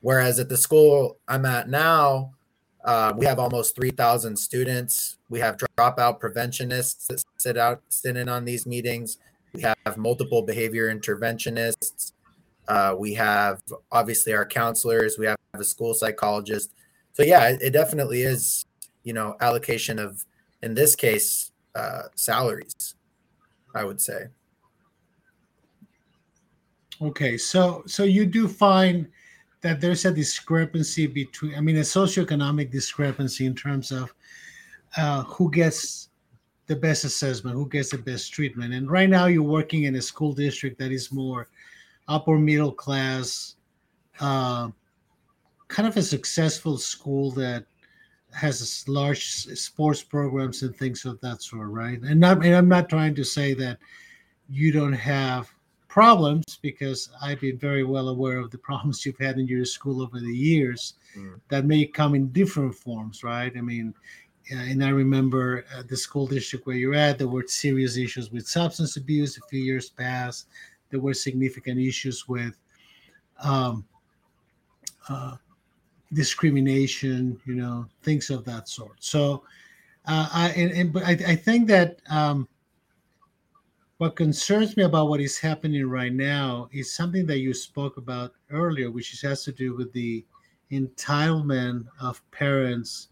Whereas 0.00 0.38
at 0.38 0.48
the 0.48 0.56
school 0.56 1.18
I'm 1.28 1.44
at 1.44 1.68
now, 1.68 2.32
uh, 2.84 3.12
we 3.16 3.26
have 3.26 3.38
almost 3.38 3.76
3,000 3.76 4.36
students. 4.36 5.18
We 5.28 5.40
have 5.40 5.58
dropout 5.58 6.18
preventionists 6.18 7.06
that 7.08 7.22
sit 7.36 7.58
out, 7.58 7.82
sit 7.90 8.16
in 8.16 8.28
on 8.28 8.44
these 8.44 8.66
meetings. 8.66 9.18
We 9.52 9.62
have 9.62 9.96
multiple 9.96 10.42
behavior 10.42 10.94
interventionists. 10.94 12.12
Uh, 12.68 12.94
we 12.98 13.14
have 13.14 13.60
obviously 13.92 14.32
our 14.32 14.46
counselors. 14.46 15.18
We 15.18 15.26
have 15.26 15.36
a 15.52 15.64
school 15.64 15.92
psychologist. 15.92 16.72
So 17.12 17.22
yeah, 17.22 17.48
it, 17.48 17.60
it 17.60 17.70
definitely 17.70 18.22
is, 18.22 18.64
you 19.02 19.12
know, 19.12 19.36
allocation 19.40 19.98
of, 19.98 20.24
in 20.62 20.74
this 20.74 20.94
case, 20.94 21.50
uh, 21.74 22.04
salaries. 22.14 22.94
I 23.74 23.84
would 23.84 24.00
say. 24.00 24.26
Okay, 27.02 27.38
so 27.38 27.82
so 27.86 28.04
you 28.04 28.26
do 28.26 28.46
find 28.46 29.08
that 29.62 29.80
there's 29.80 30.04
a 30.04 30.12
discrepancy 30.12 31.06
between, 31.06 31.54
I 31.54 31.60
mean, 31.60 31.76
a 31.76 31.80
socioeconomic 31.80 32.70
discrepancy 32.70 33.46
in 33.46 33.54
terms 33.54 33.90
of 33.90 34.14
uh, 34.96 35.22
who 35.24 35.50
gets 35.50 36.08
the 36.66 36.76
best 36.76 37.04
assessment, 37.04 37.56
who 37.56 37.68
gets 37.68 37.90
the 37.90 37.98
best 37.98 38.32
treatment. 38.32 38.72
And 38.72 38.90
right 38.90 39.08
now, 39.08 39.26
you're 39.26 39.42
working 39.42 39.84
in 39.84 39.96
a 39.96 40.02
school 40.02 40.32
district 40.32 40.78
that 40.78 40.92
is 40.92 41.12
more 41.12 41.48
upper 42.08 42.38
middle 42.38 42.72
class, 42.72 43.56
uh, 44.20 44.68
kind 45.68 45.88
of 45.88 45.96
a 45.96 46.02
successful 46.02 46.78
school 46.78 47.30
that 47.32 47.64
has 48.32 48.84
large 48.88 49.26
sports 49.26 50.02
programs 50.02 50.62
and 50.62 50.74
things 50.76 51.04
of 51.04 51.20
that 51.20 51.42
sort, 51.42 51.68
right? 51.68 52.00
And, 52.00 52.20
not, 52.20 52.44
and 52.44 52.54
I'm 52.54 52.68
not 52.68 52.88
trying 52.88 53.14
to 53.16 53.24
say 53.24 53.54
that 53.54 53.78
you 54.48 54.72
don't 54.72 54.92
have 54.92 55.52
problems 55.90 56.56
because 56.62 57.10
I've 57.20 57.40
been 57.40 57.58
very 57.58 57.82
well 57.82 58.08
aware 58.08 58.38
of 58.38 58.50
the 58.50 58.58
problems 58.58 59.04
you've 59.04 59.18
had 59.18 59.38
in 59.38 59.46
your 59.46 59.64
school 59.66 60.00
over 60.00 60.20
the 60.20 60.34
years 60.34 60.94
mm. 61.14 61.38
that 61.48 61.66
may 61.66 61.84
come 61.84 62.14
in 62.14 62.28
different 62.28 62.74
forms, 62.74 63.22
right? 63.22 63.52
I 63.54 63.60
mean, 63.60 63.92
uh, 64.52 64.56
and 64.56 64.82
I 64.84 64.90
remember 64.90 65.64
uh, 65.76 65.82
the 65.86 65.96
school 65.96 66.26
district 66.26 66.66
where 66.66 66.76
you're 66.76 66.94
at, 66.94 67.18
there 67.18 67.28
were 67.28 67.44
serious 67.46 67.96
issues 67.96 68.30
with 68.30 68.48
substance 68.48 68.96
abuse 68.96 69.36
a 69.36 69.46
few 69.48 69.60
years 69.60 69.90
past. 69.90 70.46
There 70.90 71.00
were 71.00 71.14
significant 71.14 71.78
issues 71.80 72.28
with 72.28 72.56
um, 73.42 73.84
uh, 75.08 75.36
discrimination, 76.12 77.40
you 77.44 77.54
know, 77.54 77.86
things 78.02 78.30
of 78.30 78.44
that 78.44 78.68
sort. 78.68 78.96
So, 79.00 79.42
uh, 80.06 80.28
I 80.32 80.48
and, 80.50 80.72
and 80.72 80.92
but 80.92 81.04
I, 81.04 81.10
I 81.10 81.36
think 81.36 81.68
that 81.68 82.00
um, 82.08 82.48
what 84.00 84.16
concerns 84.16 84.78
me 84.78 84.84
about 84.84 85.10
what 85.10 85.20
is 85.20 85.38
happening 85.38 85.86
right 85.86 86.14
now 86.14 86.70
is 86.72 86.94
something 86.94 87.26
that 87.26 87.40
you 87.40 87.52
spoke 87.52 87.98
about 87.98 88.32
earlier, 88.50 88.90
which 88.90 89.20
has 89.20 89.44
to 89.44 89.52
do 89.52 89.76
with 89.76 89.92
the 89.92 90.24
entitlement 90.72 91.84
of 92.00 92.22
parents 92.30 93.08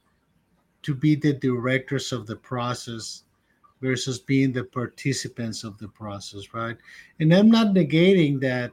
to 0.80 0.94
be 0.94 1.14
the 1.14 1.34
directors 1.34 2.10
of 2.10 2.26
the 2.26 2.36
process 2.36 3.24
versus 3.82 4.18
being 4.18 4.50
the 4.50 4.64
participants 4.64 5.62
of 5.62 5.76
the 5.76 5.88
process, 5.88 6.54
right? 6.54 6.78
And 7.20 7.34
I'm 7.34 7.50
not 7.50 7.74
negating 7.74 8.40
that 8.40 8.70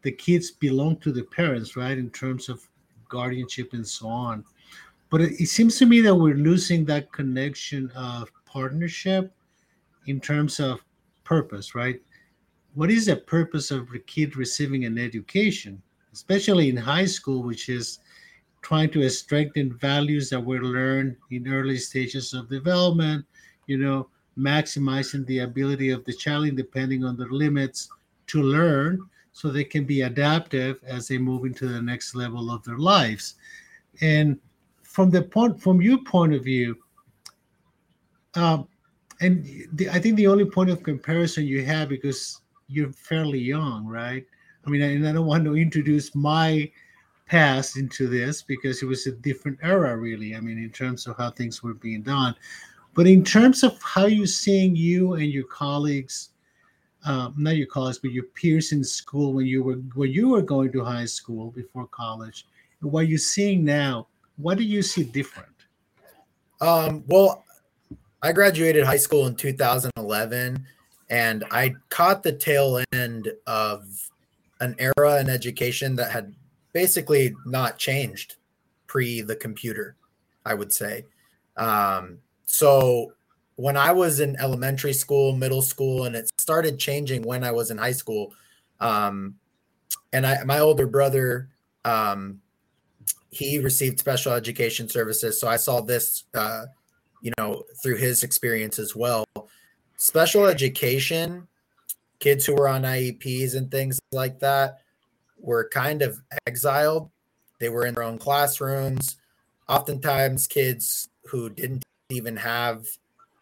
the 0.00 0.12
kids 0.12 0.52
belong 0.52 0.96
to 1.00 1.12
the 1.12 1.24
parents, 1.24 1.76
right, 1.76 1.98
in 1.98 2.08
terms 2.08 2.48
of 2.48 2.66
guardianship 3.10 3.74
and 3.74 3.86
so 3.86 4.08
on. 4.08 4.42
But 5.10 5.20
it, 5.20 5.32
it 5.38 5.48
seems 5.48 5.76
to 5.80 5.84
me 5.84 6.00
that 6.00 6.14
we're 6.14 6.34
losing 6.34 6.86
that 6.86 7.12
connection 7.12 7.90
of 7.94 8.30
partnership 8.46 9.34
in 10.06 10.18
terms 10.18 10.58
of 10.58 10.82
purpose, 11.32 11.74
right? 11.74 11.98
What 12.74 12.90
is 12.90 13.06
the 13.06 13.16
purpose 13.16 13.70
of 13.70 13.88
a 13.94 13.98
kid 13.98 14.36
receiving 14.36 14.84
an 14.84 14.98
education, 14.98 15.80
especially 16.12 16.68
in 16.68 16.76
high 16.76 17.06
school, 17.06 17.42
which 17.42 17.70
is 17.70 18.00
trying 18.60 18.90
to 18.90 19.08
strengthen 19.08 19.78
values 19.78 20.28
that 20.28 20.44
were 20.50 20.62
learned 20.62 21.16
in 21.30 21.48
early 21.48 21.78
stages 21.78 22.34
of 22.34 22.50
development, 22.50 23.24
you 23.66 23.78
know, 23.78 24.08
maximizing 24.36 25.24
the 25.26 25.38
ability 25.38 25.88
of 25.88 26.04
the 26.04 26.12
child, 26.12 26.54
depending 26.54 27.02
on 27.02 27.16
their 27.16 27.32
limits, 27.44 27.88
to 28.26 28.42
learn 28.42 29.00
so 29.32 29.48
they 29.48 29.64
can 29.64 29.84
be 29.84 30.02
adaptive 30.02 30.76
as 30.86 31.08
they 31.08 31.16
move 31.16 31.46
into 31.46 31.66
the 31.66 31.80
next 31.80 32.14
level 32.14 32.50
of 32.50 32.62
their 32.64 32.78
lives. 32.78 33.36
And 34.02 34.38
from 34.82 35.08
the 35.08 35.22
point, 35.22 35.62
from 35.62 35.80
your 35.80 36.00
point 36.04 36.34
of 36.34 36.44
view, 36.44 36.76
um, 38.34 38.68
and 39.22 39.44
the, 39.72 39.88
I 39.90 39.98
think 39.98 40.16
the 40.16 40.26
only 40.26 40.44
point 40.44 40.70
of 40.70 40.82
comparison 40.82 41.46
you 41.46 41.64
have 41.64 41.88
because 41.88 42.40
you're 42.68 42.92
fairly 42.92 43.38
young, 43.38 43.86
right? 43.86 44.26
I 44.66 44.70
mean, 44.70 44.82
and 44.82 45.08
I 45.08 45.12
don't 45.12 45.26
want 45.26 45.44
to 45.44 45.56
introduce 45.56 46.14
my 46.14 46.70
past 47.26 47.76
into 47.76 48.08
this 48.08 48.42
because 48.42 48.82
it 48.82 48.86
was 48.86 49.06
a 49.06 49.12
different 49.12 49.58
era, 49.62 49.96
really. 49.96 50.36
I 50.36 50.40
mean, 50.40 50.58
in 50.58 50.70
terms 50.70 51.06
of 51.06 51.16
how 51.16 51.30
things 51.30 51.62
were 51.62 51.74
being 51.74 52.02
done, 52.02 52.34
but 52.94 53.06
in 53.06 53.24
terms 53.24 53.62
of 53.62 53.80
how 53.82 54.06
you're 54.06 54.26
seeing 54.26 54.76
you 54.76 55.14
and 55.14 55.26
your 55.26 55.46
colleagues 55.46 56.30
um, 57.04 57.34
not 57.36 57.56
your 57.56 57.66
colleagues, 57.66 57.98
but 57.98 58.12
your 58.12 58.24
peers 58.24 58.72
in 58.72 58.84
school 58.84 59.32
when 59.32 59.46
you 59.46 59.62
were 59.62 59.76
when 59.94 60.10
you 60.10 60.28
were 60.28 60.42
going 60.42 60.70
to 60.72 60.84
high 60.84 61.04
school 61.04 61.50
before 61.50 61.86
college, 61.88 62.46
and 62.80 62.92
what 62.92 63.08
you're 63.08 63.18
seeing 63.18 63.64
now, 63.64 64.06
what 64.36 64.56
do 64.58 64.64
you 64.64 64.82
see 64.82 65.02
different? 65.02 65.48
Um, 66.60 67.02
well, 67.08 67.41
I 68.22 68.32
graduated 68.32 68.84
high 68.84 68.98
school 68.98 69.26
in 69.26 69.34
2011, 69.34 70.66
and 71.10 71.44
I 71.50 71.74
caught 71.88 72.22
the 72.22 72.32
tail 72.32 72.80
end 72.92 73.32
of 73.46 74.10
an 74.60 74.76
era 74.78 75.20
in 75.20 75.28
education 75.28 75.96
that 75.96 76.12
had 76.12 76.34
basically 76.72 77.34
not 77.44 77.78
changed 77.78 78.36
pre 78.86 79.20
the 79.20 79.36
computer, 79.36 79.96
I 80.46 80.54
would 80.54 80.72
say. 80.72 81.04
Um, 81.56 82.18
so 82.44 83.12
when 83.56 83.76
I 83.76 83.92
was 83.92 84.20
in 84.20 84.36
elementary 84.36 84.92
school, 84.92 85.36
middle 85.36 85.62
school, 85.62 86.04
and 86.04 86.14
it 86.14 86.30
started 86.38 86.78
changing 86.78 87.22
when 87.22 87.42
I 87.44 87.50
was 87.50 87.70
in 87.70 87.78
high 87.78 87.92
school. 87.92 88.32
Um, 88.80 89.36
and 90.12 90.26
I, 90.26 90.44
my 90.44 90.60
older 90.60 90.86
brother 90.86 91.48
um, 91.84 92.40
he 93.30 93.58
received 93.58 93.98
special 93.98 94.32
education 94.32 94.88
services. 94.88 95.40
So 95.40 95.48
I 95.48 95.56
saw 95.56 95.80
this, 95.80 96.24
uh, 96.34 96.66
you 97.22 97.32
know, 97.38 97.62
through 97.82 97.96
his 97.96 98.22
experience 98.22 98.78
as 98.78 98.94
well. 98.94 99.24
Special 99.96 100.44
education, 100.44 101.46
kids 102.18 102.44
who 102.44 102.54
were 102.54 102.68
on 102.68 102.82
IEPs 102.82 103.56
and 103.56 103.70
things 103.70 104.00
like 104.10 104.38
that 104.40 104.80
were 105.38 105.68
kind 105.72 106.02
of 106.02 106.20
exiled. 106.46 107.10
They 107.60 107.68
were 107.68 107.86
in 107.86 107.94
their 107.94 108.02
own 108.02 108.18
classrooms. 108.18 109.16
Oftentimes, 109.68 110.46
kids 110.46 111.08
who 111.24 111.48
didn't 111.48 111.84
even 112.10 112.36
have 112.36 112.84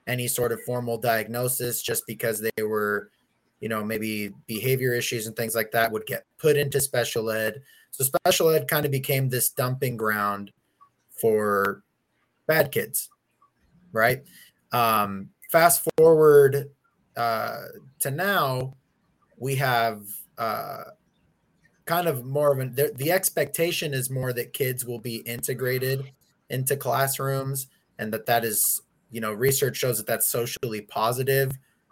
any 0.07 0.29
sort 0.29 0.53
of 0.53 0.63
formal 0.63 0.99
diagnosis 0.99 1.83
just 1.83 2.07
because 2.07 2.41
they 2.41 2.63
were, 2.63 3.11
you 3.61 3.69
know, 3.69 3.85
maybe 3.85 4.33
behavior 4.47 4.93
issues 4.93 5.27
and 5.27 5.37
things 5.37 5.55
like 5.55 5.71
that 5.73 5.91
would 5.91 6.05
get 6.07 6.25
put 6.39 6.57
into 6.57 6.81
special 6.81 7.31
ed. 7.31 7.63
So 7.93 8.05
special 8.05 8.51
ed 8.51 8.69
kind 8.69 8.85
of 8.85 8.93
became 8.93 9.29
this 9.29 9.51
dumping 9.51 9.97
ground 9.97 10.53
for 11.11 11.83
bad 12.47 12.73
kids, 12.73 13.11
right? 13.93 14.23
Um, 14.73 15.31
fast 15.51 15.87
forward 15.97 16.71
uh, 17.17 17.63
to 18.01 18.11
now, 18.11 18.75
we 19.37 19.57
have 19.57 20.03
uh, 20.39 20.85
kind 21.91 22.07
of 22.07 22.25
more 22.25 22.53
of 22.53 22.61
an 22.61 22.75
the, 22.75 22.93
the 22.97 23.11
expectation 23.11 23.93
is 23.93 24.11
more 24.11 24.33
that 24.33 24.53
kids 24.53 24.85
will 24.85 25.01
be 25.01 25.17
integrated 25.17 26.13
into 26.49 26.77
classrooms 26.77 27.67
and 27.99 28.13
that 28.13 28.27
that 28.27 28.45
is 28.45 28.83
you 29.11 29.21
know 29.21 29.33
research 29.33 29.77
shows 29.77 29.99
that 29.99 30.07
that's 30.07 30.31
socially 30.31 30.83
positive 30.83 31.51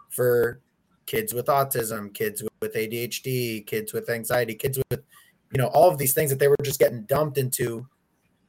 for 0.09 0.61
kids 1.05 1.33
with 1.33 1.47
autism 1.47 2.13
kids 2.13 2.41
with 2.61 2.73
adhd 2.75 3.67
kids 3.67 3.91
with 3.91 4.09
anxiety 4.09 4.55
kids 4.55 4.79
with 4.89 5.03
you 5.51 5.57
know 5.57 5.67
all 5.67 5.89
of 5.89 5.97
these 5.97 6.13
things 6.13 6.29
that 6.29 6.39
they 6.39 6.47
were 6.47 6.55
just 6.63 6.79
getting 6.79 7.03
dumped 7.03 7.37
into 7.37 7.85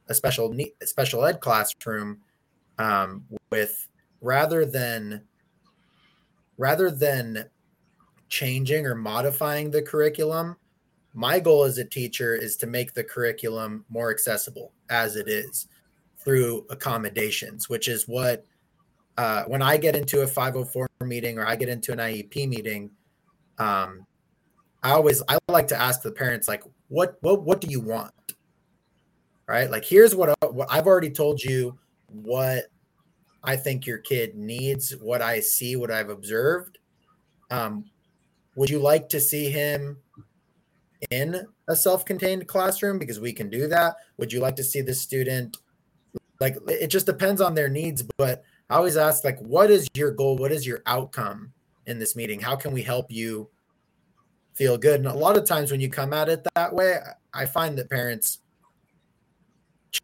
a 0.07 0.13
special 0.13 0.55
special 0.83 1.25
ed 1.25 1.41
classroom 1.41 2.19
um, 2.77 3.25
with 3.51 3.87
rather 4.21 4.65
than 4.65 5.21
rather 6.57 6.91
than 6.91 7.45
changing 8.29 8.85
or 8.85 8.95
modifying 8.95 9.71
the 9.71 9.81
curriculum 9.81 10.55
my 11.13 11.39
goal 11.39 11.63
as 11.63 11.77
a 11.77 11.83
teacher 11.83 12.35
is 12.35 12.55
to 12.55 12.67
make 12.67 12.93
the 12.93 13.03
curriculum 13.03 13.83
more 13.89 14.11
accessible 14.11 14.71
as 14.89 15.15
it 15.15 15.27
is 15.27 15.67
through 16.17 16.65
accommodations 16.69 17.67
which 17.67 17.87
is 17.87 18.07
what 18.07 18.45
uh, 19.17 19.43
when 19.45 19.61
i 19.61 19.75
get 19.75 19.95
into 19.95 20.21
a 20.21 20.27
504 20.27 20.87
meeting 21.01 21.37
or 21.37 21.45
i 21.45 21.55
get 21.55 21.67
into 21.67 21.91
an 21.91 21.99
iep 21.99 22.47
meeting 22.47 22.89
um, 23.57 24.05
i 24.83 24.91
always 24.91 25.21
i 25.27 25.37
like 25.49 25.67
to 25.67 25.79
ask 25.79 26.01
the 26.01 26.11
parents 26.11 26.47
like 26.47 26.63
what 26.91 27.17
what 27.21 27.41
what 27.43 27.61
do 27.61 27.67
you 27.67 27.79
want? 27.79 28.11
Right? 29.47 29.71
Like 29.71 29.85
here's 29.85 30.13
what, 30.15 30.29
I, 30.29 30.45
what 30.45 30.67
i've 30.69 30.87
already 30.87 31.09
told 31.09 31.41
you 31.41 31.77
what 32.11 32.65
i 33.43 33.55
think 33.55 33.85
your 33.85 33.97
kid 33.97 34.35
needs 34.35 34.91
what 34.97 35.21
i 35.21 35.39
see 35.39 35.75
what 35.75 35.91
i've 35.91 36.09
observed. 36.09 36.77
Um, 37.49 37.85
would 38.55 38.69
you 38.69 38.79
like 38.79 39.09
to 39.09 39.19
see 39.19 39.49
him 39.49 39.97
in 41.09 41.47
a 41.67 41.75
self-contained 41.75 42.47
classroom? 42.47 42.99
Because 42.99 43.19
we 43.19 43.33
can 43.33 43.49
do 43.49 43.67
that. 43.67 43.95
Would 44.17 44.31
you 44.31 44.39
like 44.39 44.55
to 44.57 44.63
see 44.63 44.81
the 44.81 44.93
student 44.93 45.57
like 46.39 46.57
it 46.67 46.87
just 46.87 47.05
depends 47.05 47.39
on 47.39 47.53
their 47.53 47.69
needs 47.69 48.03
but 48.17 48.43
i 48.69 48.75
always 48.75 48.97
ask 48.97 49.23
like 49.23 49.39
what 49.39 49.69
is 49.69 49.87
your 49.93 50.11
goal? 50.11 50.37
What 50.37 50.51
is 50.51 50.65
your 50.65 50.81
outcome 50.85 51.53
in 51.85 51.99
this 51.99 52.15
meeting? 52.15 52.39
How 52.39 52.55
can 52.55 52.71
we 52.71 52.81
help 52.81 53.11
you 53.11 53.49
feel 54.55 54.77
good? 54.77 54.99
And 54.99 55.07
a 55.07 55.13
lot 55.13 55.37
of 55.37 55.45
times 55.45 55.71
when 55.71 55.81
you 55.81 55.89
come 55.89 56.13
at 56.13 56.29
it 56.29 56.45
that 56.55 56.73
way 56.73 56.97
i 57.33 57.45
find 57.45 57.77
that 57.77 57.89
parents 57.89 58.39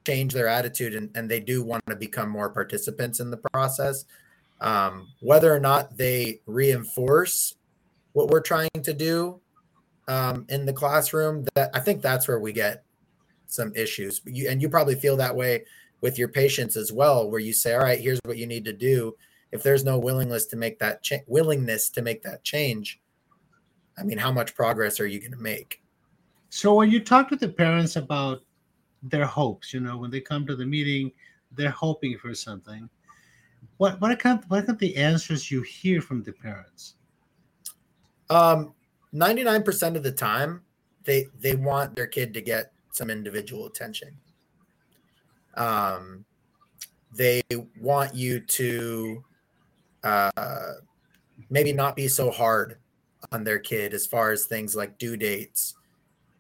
change 0.05 0.33
their 0.33 0.47
attitude 0.47 0.95
and, 0.95 1.09
and 1.15 1.29
they 1.29 1.39
do 1.39 1.63
want 1.63 1.85
to 1.87 1.95
become 1.95 2.29
more 2.29 2.49
participants 2.49 3.19
in 3.19 3.31
the 3.31 3.37
process. 3.37 4.05
Um, 4.59 5.09
whether 5.19 5.53
or 5.53 5.59
not 5.59 5.97
they 5.97 6.41
reinforce 6.45 7.55
what 8.13 8.29
we're 8.29 8.41
trying 8.41 8.69
to 8.81 8.93
do 8.93 9.39
um, 10.07 10.45
in 10.49 10.65
the 10.65 10.73
classroom 10.73 11.45
that 11.53 11.69
i 11.75 11.79
think 11.79 12.01
that's 12.01 12.27
where 12.27 12.39
we 12.39 12.53
get 12.53 12.83
some 13.47 13.71
issues. 13.75 14.21
You, 14.25 14.49
and 14.49 14.61
you 14.61 14.69
probably 14.69 14.95
feel 14.95 15.17
that 15.17 15.35
way 15.35 15.63
with 16.01 16.19
your 16.19 16.27
patients 16.27 16.75
as 16.75 16.91
well 16.91 17.29
where 17.29 17.39
you 17.39 17.53
say 17.53 17.73
all 17.73 17.81
right 17.81 17.99
here's 17.99 18.19
what 18.25 18.37
you 18.37 18.47
need 18.47 18.65
to 18.65 18.73
do. 18.73 19.15
If 19.51 19.63
there's 19.63 19.85
no 19.85 19.97
willingness 19.97 20.45
to 20.47 20.57
make 20.57 20.79
that 20.79 21.03
cha- 21.03 21.23
willingness 21.27 21.89
to 21.91 22.01
make 22.01 22.21
that 22.23 22.43
change 22.43 22.99
i 23.97 24.03
mean 24.03 24.17
how 24.17 24.31
much 24.31 24.55
progress 24.55 24.99
are 24.99 25.07
you 25.07 25.19
going 25.19 25.31
to 25.31 25.37
make? 25.37 25.81
So 26.49 26.73
when 26.73 26.89
you 26.89 26.99
talk 26.99 27.29
to 27.29 27.35
the 27.35 27.49
parents 27.49 27.95
about 27.95 28.41
their 29.03 29.25
hopes 29.25 29.73
you 29.73 29.79
know 29.79 29.97
when 29.97 30.09
they 30.09 30.19
come 30.19 30.45
to 30.45 30.55
the 30.55 30.65
meeting 30.65 31.11
they're 31.51 31.69
hoping 31.69 32.17
for 32.17 32.33
something. 32.33 32.89
What 33.77 33.99
what 34.01 34.25
are 34.25 34.35
what 34.47 34.69
are 34.69 34.73
the 34.73 34.95
answers 34.95 35.51
you 35.51 35.61
hear 35.61 36.01
from 36.01 36.23
the 36.23 36.31
parents? 36.31 36.95
Um 38.29 38.73
99% 39.13 39.95
of 39.95 40.03
the 40.03 40.11
time 40.11 40.61
they 41.03 41.27
they 41.39 41.55
want 41.55 41.95
their 41.95 42.07
kid 42.07 42.33
to 42.33 42.41
get 42.41 42.71
some 42.91 43.09
individual 43.09 43.67
attention. 43.67 44.15
Um 45.55 46.25
they 47.13 47.41
want 47.79 48.15
you 48.15 48.39
to 48.39 49.23
uh 50.03 50.73
maybe 51.49 51.71
not 51.71 51.95
be 51.95 52.07
so 52.07 52.29
hard 52.31 52.77
on 53.31 53.43
their 53.43 53.59
kid 53.59 53.93
as 53.93 54.05
far 54.05 54.31
as 54.31 54.45
things 54.45 54.75
like 54.75 54.97
due 54.97 55.17
dates 55.17 55.75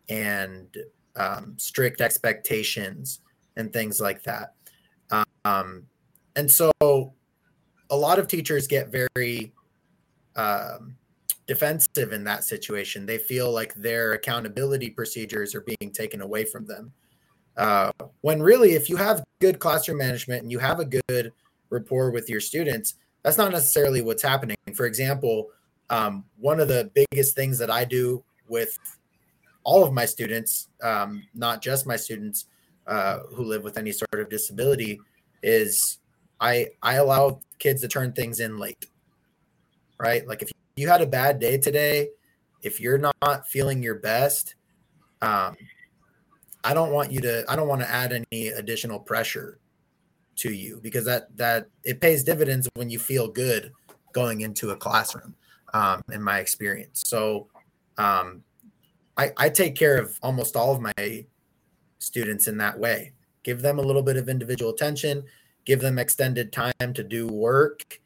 and 0.09 0.77
um, 1.17 1.53
strict 1.57 2.01
expectations 2.01 3.19
and 3.55 3.73
things 3.73 3.99
like 3.99 4.23
that 4.23 4.53
um, 5.45 5.83
and 6.35 6.49
so 6.49 6.71
a 7.89 7.95
lot 7.95 8.19
of 8.19 8.27
teachers 8.27 8.67
get 8.67 8.91
very 8.91 9.53
um, 10.35 10.95
defensive 11.47 12.11
in 12.11 12.23
that 12.25 12.43
situation. 12.43 13.05
They 13.05 13.17
feel 13.17 13.51
like 13.51 13.73
their 13.75 14.13
accountability 14.13 14.89
procedures 14.89 15.55
are 15.55 15.61
being 15.61 15.91
taken 15.91 16.21
away 16.21 16.45
from 16.45 16.65
them. 16.65 16.91
Uh, 17.55 17.91
when 18.21 18.41
really, 18.41 18.73
if 18.73 18.89
you 18.89 18.97
have 18.97 19.23
good 19.41 19.59
classroom 19.59 19.97
management 19.97 20.43
and 20.43 20.51
you 20.51 20.59
have 20.59 20.79
a 20.79 20.85
good 20.85 21.33
rapport 21.69 22.11
with 22.11 22.29
your 22.29 22.39
students, 22.39 22.95
that's 23.23 23.37
not 23.37 23.51
necessarily 23.51 24.01
what's 24.01 24.21
happening. 24.21 24.57
For 24.75 24.85
example, 24.85 25.47
um, 25.89 26.25
one 26.37 26.59
of 26.59 26.67
the 26.67 26.91
biggest 26.93 27.35
things 27.35 27.57
that 27.57 27.71
I 27.71 27.83
do 27.83 28.23
with 28.47 28.77
all 29.67 29.83
of 29.83 29.91
my 29.91 30.05
students, 30.05 30.69
um, 30.81 31.21
not 31.35 31.61
just 31.61 31.85
my 31.85 31.97
students 31.97 32.45
uh, 32.87 33.19
who 33.33 33.43
live 33.43 33.65
with 33.65 33.77
any 33.77 33.91
sort 33.91 34.13
of 34.13 34.29
disability, 34.29 34.97
is 35.43 35.99
I 36.39 36.69
I 36.81 36.93
allow 36.95 37.41
kids 37.59 37.81
to 37.81 37.89
turn 37.89 38.13
things 38.13 38.39
in 38.39 38.57
late. 38.57 38.85
Right, 39.99 40.25
like 40.25 40.41
if 40.41 40.51
you 40.77 40.87
had 40.87 41.01
a 41.01 41.05
bad 41.05 41.39
day 41.39 41.57
today, 41.57 42.09
if 42.63 42.79
you're 42.79 42.97
not 42.97 43.47
feeling 43.47 43.83
your 43.83 43.95
best, 43.95 44.55
um, 45.21 45.57
I 46.63 46.73
don't 46.73 46.93
want 46.93 47.11
you 47.11 47.19
to. 47.21 47.43
I 47.49 47.57
don't 47.57 47.67
want 47.67 47.81
to 47.81 47.89
add 47.89 48.13
any 48.13 48.47
additional 48.47 48.99
pressure 48.99 49.59
to 50.37 50.53
you 50.53 50.79
because 50.81 51.03
that 51.03 51.35
that 51.35 51.67
it 51.83 51.99
pays 51.99 52.23
dividends 52.23 52.69
when 52.75 52.89
you 52.89 52.99
feel 52.99 53.27
good 53.27 53.73
going 54.13 54.41
into 54.41 54.69
a 54.69 54.77
classroom. 54.77 55.35
Um, 55.73 56.01
in 56.13 56.23
my 56.23 56.39
experience, 56.39 57.03
so 57.05 57.49
um, 57.97 58.41
I, 59.17 59.31
I 59.37 59.49
take 59.49 59.75
care 59.75 59.97
of 59.97 60.17
almost 60.21 60.55
all 60.55 60.75
of 60.75 60.81
my 60.81 61.25
students 61.99 62.47
in 62.47 62.57
that 62.57 62.77
way. 62.77 63.13
Give 63.43 63.61
them 63.61 63.79
a 63.79 63.81
little 63.81 64.03
bit 64.03 64.17
of 64.17 64.29
individual 64.29 64.71
attention, 64.71 65.23
give 65.65 65.79
them 65.79 65.97
extended 65.97 66.51
time 66.51 66.93
to 66.93 67.03
do 67.03 67.27
work. 67.27 67.99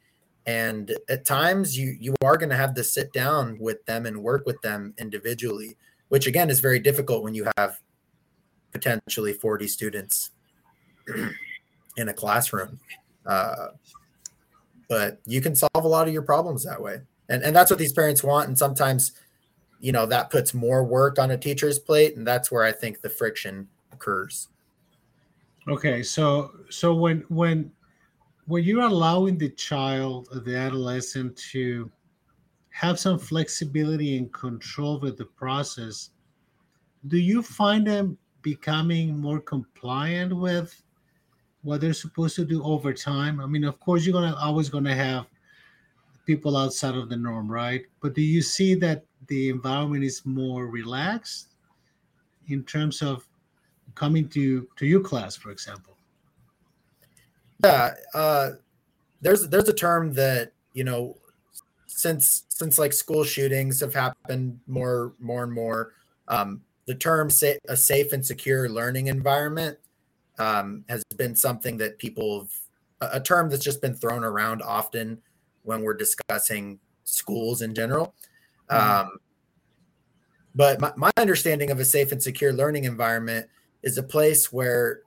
And 0.46 0.92
at 1.08 1.24
times 1.24 1.78
you 1.78 1.96
you 2.00 2.14
are 2.22 2.36
going 2.36 2.50
to 2.50 2.56
have 2.56 2.74
to 2.74 2.84
sit 2.84 3.12
down 3.12 3.58
with 3.60 3.84
them 3.86 4.06
and 4.06 4.22
work 4.22 4.46
with 4.46 4.60
them 4.62 4.94
individually 4.98 5.76
which 6.12 6.26
again 6.26 6.50
is 6.50 6.60
very 6.60 6.78
difficult 6.78 7.22
when 7.22 7.34
you 7.34 7.48
have 7.56 7.80
potentially 8.70 9.32
40 9.32 9.66
students 9.66 10.32
in 11.96 12.10
a 12.10 12.12
classroom. 12.12 12.78
Uh, 13.24 13.68
but 14.90 15.18
you 15.24 15.40
can 15.40 15.54
solve 15.54 15.70
a 15.74 15.88
lot 15.88 16.06
of 16.06 16.12
your 16.12 16.20
problems 16.20 16.66
that 16.66 16.82
way. 16.82 16.98
And 17.30 17.42
and 17.42 17.56
that's 17.56 17.70
what 17.70 17.78
these 17.78 17.94
parents 17.94 18.22
want. 18.22 18.46
And 18.48 18.58
sometimes 18.58 19.12
you 19.82 19.92
know 19.92 20.06
that 20.06 20.30
puts 20.30 20.54
more 20.54 20.82
work 20.82 21.18
on 21.18 21.30
a 21.32 21.36
teacher's 21.36 21.78
plate 21.78 22.16
and 22.16 22.26
that's 22.26 22.50
where 22.50 22.64
i 22.64 22.72
think 22.72 23.02
the 23.02 23.10
friction 23.10 23.68
occurs 23.92 24.48
okay 25.68 26.02
so 26.02 26.52
so 26.70 26.94
when 26.94 27.24
when 27.28 27.70
when 28.46 28.64
you're 28.64 28.82
allowing 28.82 29.36
the 29.36 29.50
child 29.50 30.28
the 30.44 30.56
adolescent 30.56 31.36
to 31.36 31.90
have 32.72 32.98
some 32.98 33.18
flexibility 33.18 34.16
and 34.16 34.32
control 34.32 34.98
with 34.98 35.18
the 35.18 35.26
process, 35.26 36.10
do 37.06 37.18
you 37.18 37.42
find 37.42 37.86
them 37.86 38.16
becoming 38.40 39.16
more 39.16 39.40
compliant 39.40 40.34
with 40.34 40.82
what 41.62 41.80
they're 41.80 41.92
supposed 41.92 42.34
to 42.34 42.44
do 42.44 42.62
over 42.64 42.92
time? 42.92 43.40
I 43.40 43.46
mean, 43.46 43.64
of 43.64 43.78
course, 43.78 44.04
you're 44.04 44.14
gonna 44.14 44.34
always 44.36 44.70
gonna 44.70 44.94
have 44.94 45.26
people 46.26 46.56
outside 46.56 46.94
of 46.94 47.08
the 47.08 47.16
norm, 47.16 47.50
right? 47.50 47.84
But 48.00 48.14
do 48.14 48.22
you 48.22 48.42
see 48.42 48.74
that 48.76 49.04
the 49.28 49.48
environment 49.48 50.04
is 50.04 50.24
more 50.24 50.66
relaxed 50.66 51.54
in 52.48 52.64
terms 52.64 53.02
of 53.02 53.26
coming 53.94 54.28
to 54.30 54.68
to 54.76 54.86
your 54.86 55.00
class, 55.00 55.36
for 55.36 55.50
example? 55.50 55.96
Yeah, 57.64 57.94
uh, 58.14 58.50
there's 59.20 59.48
there's 59.48 59.68
a 59.68 59.74
term 59.74 60.12
that 60.14 60.52
you 60.74 60.84
know 60.84 61.16
since 61.86 62.44
since 62.48 62.78
like 62.78 62.92
school 62.92 63.24
shootings 63.24 63.80
have 63.80 63.94
happened 63.94 64.58
more 64.66 65.14
more 65.18 65.44
and 65.44 65.52
more. 65.52 65.92
Um, 66.28 66.62
the 66.86 66.94
term 66.94 67.30
sa- 67.30 67.60
a 67.68 67.76
safe 67.76 68.12
and 68.12 68.24
secure 68.24 68.68
learning 68.68 69.06
environment 69.06 69.78
um, 70.38 70.84
has 70.88 71.04
been 71.16 71.36
something 71.36 71.76
that 71.76 71.98
people 71.98 72.40
have 72.40 73.12
a 73.12 73.20
term 73.20 73.48
that's 73.48 73.64
just 73.64 73.80
been 73.82 73.94
thrown 73.94 74.24
around 74.24 74.62
often 74.62 75.20
when 75.62 75.82
we're 75.82 75.94
discussing 75.94 76.78
schools 77.04 77.62
in 77.62 77.74
general. 77.74 78.14
Mm-hmm. 78.72 79.08
Um, 79.08 79.18
but 80.54 80.80
my, 80.80 80.92
my 80.96 81.10
understanding 81.16 81.70
of 81.70 81.80
a 81.80 81.84
safe 81.84 82.12
and 82.12 82.22
secure 82.22 82.52
learning 82.52 82.84
environment 82.84 83.48
is 83.82 83.98
a 83.98 84.02
place 84.02 84.52
where 84.52 85.00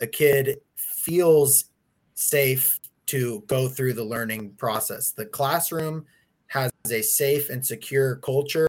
a 0.00 0.06
kid 0.06 0.58
feels 0.76 1.66
safe 2.14 2.78
to 3.06 3.42
go 3.46 3.68
through 3.68 3.94
the 3.94 4.04
learning 4.04 4.52
process. 4.52 5.10
The 5.10 5.26
classroom 5.26 6.06
has 6.46 6.70
a 6.90 7.02
safe 7.02 7.50
and 7.50 7.64
secure 7.64 8.16
culture 8.16 8.68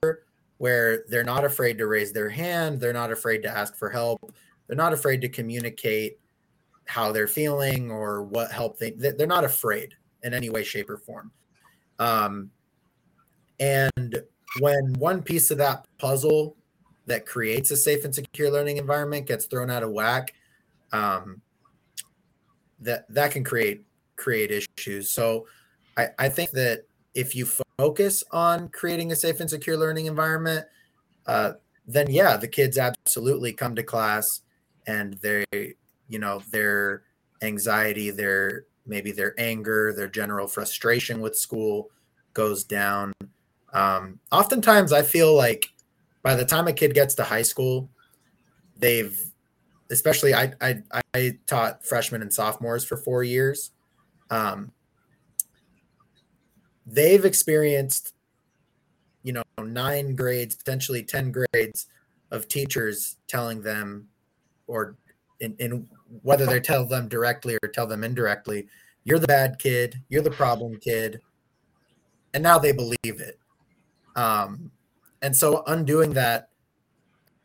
where 0.58 1.04
they're 1.08 1.24
not 1.24 1.44
afraid 1.44 1.78
to 1.78 1.88
raise 1.88 2.14
their 2.14 2.30
hand, 2.30 2.80
they're 2.80 2.94
not 2.94 3.12
afraid 3.12 3.44
to 3.44 3.50
ask 3.50 3.76
for 3.76 3.90
help, 3.90 4.34
they're 4.68 4.78
not 4.78 4.94
afraid 4.94 5.22
to 5.22 5.30
communicate 5.30 6.20
how 6.86 7.12
they're 7.12 7.28
feeling 7.28 7.92
or 7.92 8.24
what 8.24 8.52
help 8.52 8.78
they 8.78 8.92
they're 8.92 9.26
not 9.26 9.46
afraid 9.46 9.94
in 10.24 10.34
any 10.34 10.50
way 10.50 10.64
shape 10.64 10.90
or 10.90 10.98
form. 10.98 11.32
Um, 12.00 12.50
and 13.60 14.24
when 14.60 14.94
one 14.94 15.22
piece 15.22 15.52
of 15.52 15.58
that 15.60 15.86
puzzle 15.98 16.56
that 17.06 17.26
creates 17.26 17.72
a 17.72 17.78
safe 17.78 18.06
and 18.06 18.14
secure 18.14 18.52
learning 18.52 18.78
environment 18.78 19.28
gets 19.28 19.46
thrown 19.46 19.70
out 19.70 19.84
of 19.84 19.92
whack, 19.92 20.34
um, 20.92 21.42
that 22.80 23.06
that 23.14 23.32
can 23.32 23.44
create 23.44 23.86
create 24.16 24.52
issues. 24.52 25.10
So 25.10 25.48
I, 25.98 26.10
I 26.20 26.30
think 26.30 26.52
that 26.52 26.86
if 27.14 27.36
you 27.36 27.48
focus 27.78 28.24
on 28.32 28.70
creating 28.70 29.12
a 29.12 29.16
safe 29.16 29.40
and 29.40 29.50
secure 29.50 29.78
learning 29.78 30.06
environment, 30.06 30.66
uh, 31.28 31.54
then 31.88 32.10
yeah, 32.10 32.38
the 32.38 32.48
kids 32.48 32.78
absolutely 32.78 33.54
come 33.54 33.76
to 33.76 33.84
class 33.84 34.42
and 34.88 35.14
they, 35.16 35.46
you 36.08 36.20
know, 36.20 36.42
their 36.52 37.04
anxiety, 37.42 38.10
their 38.10 38.66
maybe 38.86 39.12
their 39.12 39.34
anger, 39.38 39.94
their 39.94 40.08
general 40.08 40.48
frustration 40.48 41.22
with 41.22 41.38
school 41.38 41.90
goes 42.34 42.64
down. 42.64 43.14
Um, 43.74 44.20
oftentimes, 44.32 44.94
I 44.94 45.02
feel 45.02 45.36
like 45.36 45.66
by 46.22 46.36
the 46.36 46.46
time 46.46 46.68
a 46.68 46.74
kid 46.74 46.94
gets 46.94 47.16
to 47.16 47.24
high 47.24 47.42
school, 47.42 47.90
they've, 48.78 49.20
especially 49.92 50.34
I 50.34 50.54
I, 50.62 50.82
I 51.14 51.38
taught 51.48 51.86
freshmen 51.86 52.22
and 52.22 52.32
sophomores 52.32 52.86
for 52.86 52.98
four 52.98 53.24
years. 53.24 53.72
Um, 54.30 54.72
they've 56.86 57.26
experienced, 57.26 58.14
you 59.24 59.34
know, 59.34 59.44
nine 59.60 60.16
grades, 60.16 60.56
potentially 60.56 61.04
ten 61.04 61.32
grades 61.32 61.88
of 62.32 62.48
teachers 62.48 63.18
telling 63.28 63.62
them, 63.62 64.08
or 64.68 64.96
in, 65.40 65.56
in 65.60 65.88
whether 66.22 66.46
they 66.46 66.60
tell 66.60 66.86
them 66.86 67.08
directly 67.08 67.58
or 67.64 67.70
tell 67.70 67.88
them 67.88 68.04
indirectly, 68.04 68.68
you're 69.04 69.20
the 69.20 69.28
bad 69.28 69.60
kid, 69.60 70.02
you're 70.10 70.22
the 70.22 70.32
problem 70.32 70.78
kid, 70.78 71.22
and 72.34 72.42
now 72.44 72.58
they 72.58 72.72
believe 72.72 72.98
it. 73.04 73.40
Um, 74.16 74.72
and 75.22 75.36
so 75.36 75.64
undoing 75.68 76.14
that 76.14 76.50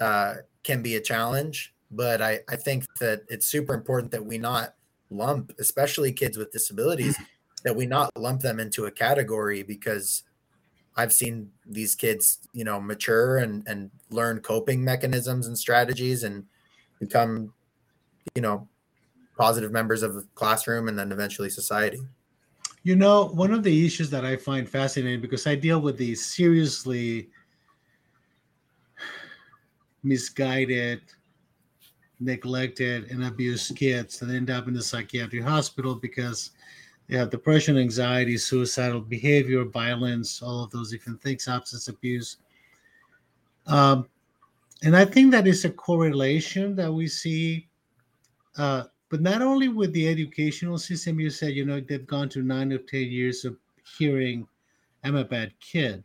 uh, 0.00 0.35
can 0.62 0.83
be 0.83 0.96
a 0.96 1.00
challenge, 1.00 1.74
but 1.90 2.20
I, 2.20 2.40
I 2.48 2.57
think 2.57 2.85
that 2.98 3.22
it's 3.28 3.46
super 3.46 3.74
important 3.74 4.12
that 4.12 4.24
we 4.24 4.38
not 4.38 4.74
lump, 5.11 5.52
especially 5.59 6.12
kids 6.12 6.37
with 6.37 6.52
disabilities, 6.52 7.16
that 7.64 7.74
we 7.74 7.87
not 7.87 8.16
lump 8.16 8.42
them 8.42 8.61
into 8.61 8.87
a 8.87 8.90
category 8.90 9.62
because 9.62 10.24
I've 10.96 11.12
seen 11.12 11.50
these 11.64 11.94
kids, 11.94 12.38
you 12.52 12.64
know, 12.64 12.81
mature 12.81 13.38
and 13.38 13.62
and 13.68 13.90
learn 14.11 14.40
coping 14.40 14.85
mechanisms 14.85 15.46
and 15.46 15.57
strategies 15.57 16.24
and 16.24 16.44
become, 16.98 17.52
you 18.35 18.42
know, 18.42 18.68
positive 19.37 19.70
members 19.70 20.02
of 20.02 20.14
the 20.14 20.26
classroom 20.35 20.88
and 20.88 20.98
then 20.98 21.12
eventually 21.12 21.50
society. 21.50 22.00
You 22.88 22.96
know, 22.96 23.27
one 23.35 23.53
of 23.53 23.62
the 23.62 23.85
issues 23.85 24.09
that 24.09 24.24
I 24.24 24.35
find 24.35 24.66
fascinating 24.66 25.20
because 25.20 25.46
I 25.46 25.55
deal 25.57 25.79
with 25.79 25.98
these 25.98 26.24
seriously 26.24 27.29
misguided, 30.03 31.03
neglected, 32.18 33.11
and 33.11 33.27
abused 33.27 33.77
kids 33.77 34.18
that 34.20 34.31
end 34.31 34.48
up 34.48 34.68
in 34.68 34.72
the 34.72 34.83
psychiatric 34.83 35.44
hospital 35.44 35.96
because 35.96 36.53
they 37.11 37.18
have 37.18 37.29
depression, 37.29 37.77
anxiety, 37.77 38.38
suicidal 38.38 39.03
behavior, 39.03 39.66
violence, 39.66 40.40
all 40.40 40.64
of 40.64 40.70
those 40.70 40.90
different 40.90 41.20
things, 41.20 41.44
substance 41.44 41.88
abuse. 41.88 42.38
Um, 43.66 44.09
and 44.83 44.96
I 44.96 45.05
think 45.05 45.31
that 45.33 45.46
is 45.46 45.66
a 45.66 45.70
correlation 45.70 46.74
that 46.77 46.90
we 46.90 47.07
see 47.07 47.68
uh, 48.57 48.85
but 49.11 49.23
not 49.23 49.40
only 49.40 49.68
with 49.68 49.92
the 49.92 50.07
educational 50.09 50.79
system, 50.79 51.18
you 51.18 51.31
said, 51.31 51.55
you 51.55 51.64
know, 51.64 51.81
they've 51.81 52.07
gone 52.07 52.29
to 52.31 52.42
nine 52.42 52.73
or 52.73 52.79
10 52.79 53.01
years 53.03 53.44
of 53.44 53.57
hearing, 53.97 54.47
I'm 55.03 55.16
a 55.16 55.25
bad 55.25 55.53
kid. 55.61 56.05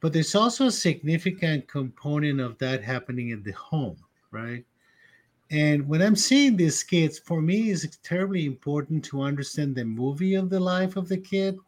But 0.00 0.12
there's 0.12 0.36
also 0.36 0.66
a 0.66 0.70
significant 0.70 1.66
component 1.66 2.40
of 2.40 2.56
that 2.58 2.84
happening 2.84 3.30
in 3.30 3.42
the 3.42 3.52
home, 3.52 3.96
right? 4.30 4.64
And 5.50 5.88
when 5.88 6.02
I'm 6.02 6.14
seeing 6.14 6.56
these 6.56 6.84
kids, 6.84 7.18
for 7.18 7.40
me, 7.40 7.70
it's 7.70 7.98
terribly 8.04 8.46
important 8.46 9.04
to 9.06 9.22
understand 9.22 9.74
the 9.74 9.84
movie 9.84 10.34
of 10.34 10.50
the 10.50 10.60
life 10.60 10.96
of 10.96 11.08
the 11.08 11.16
kid 11.16 11.58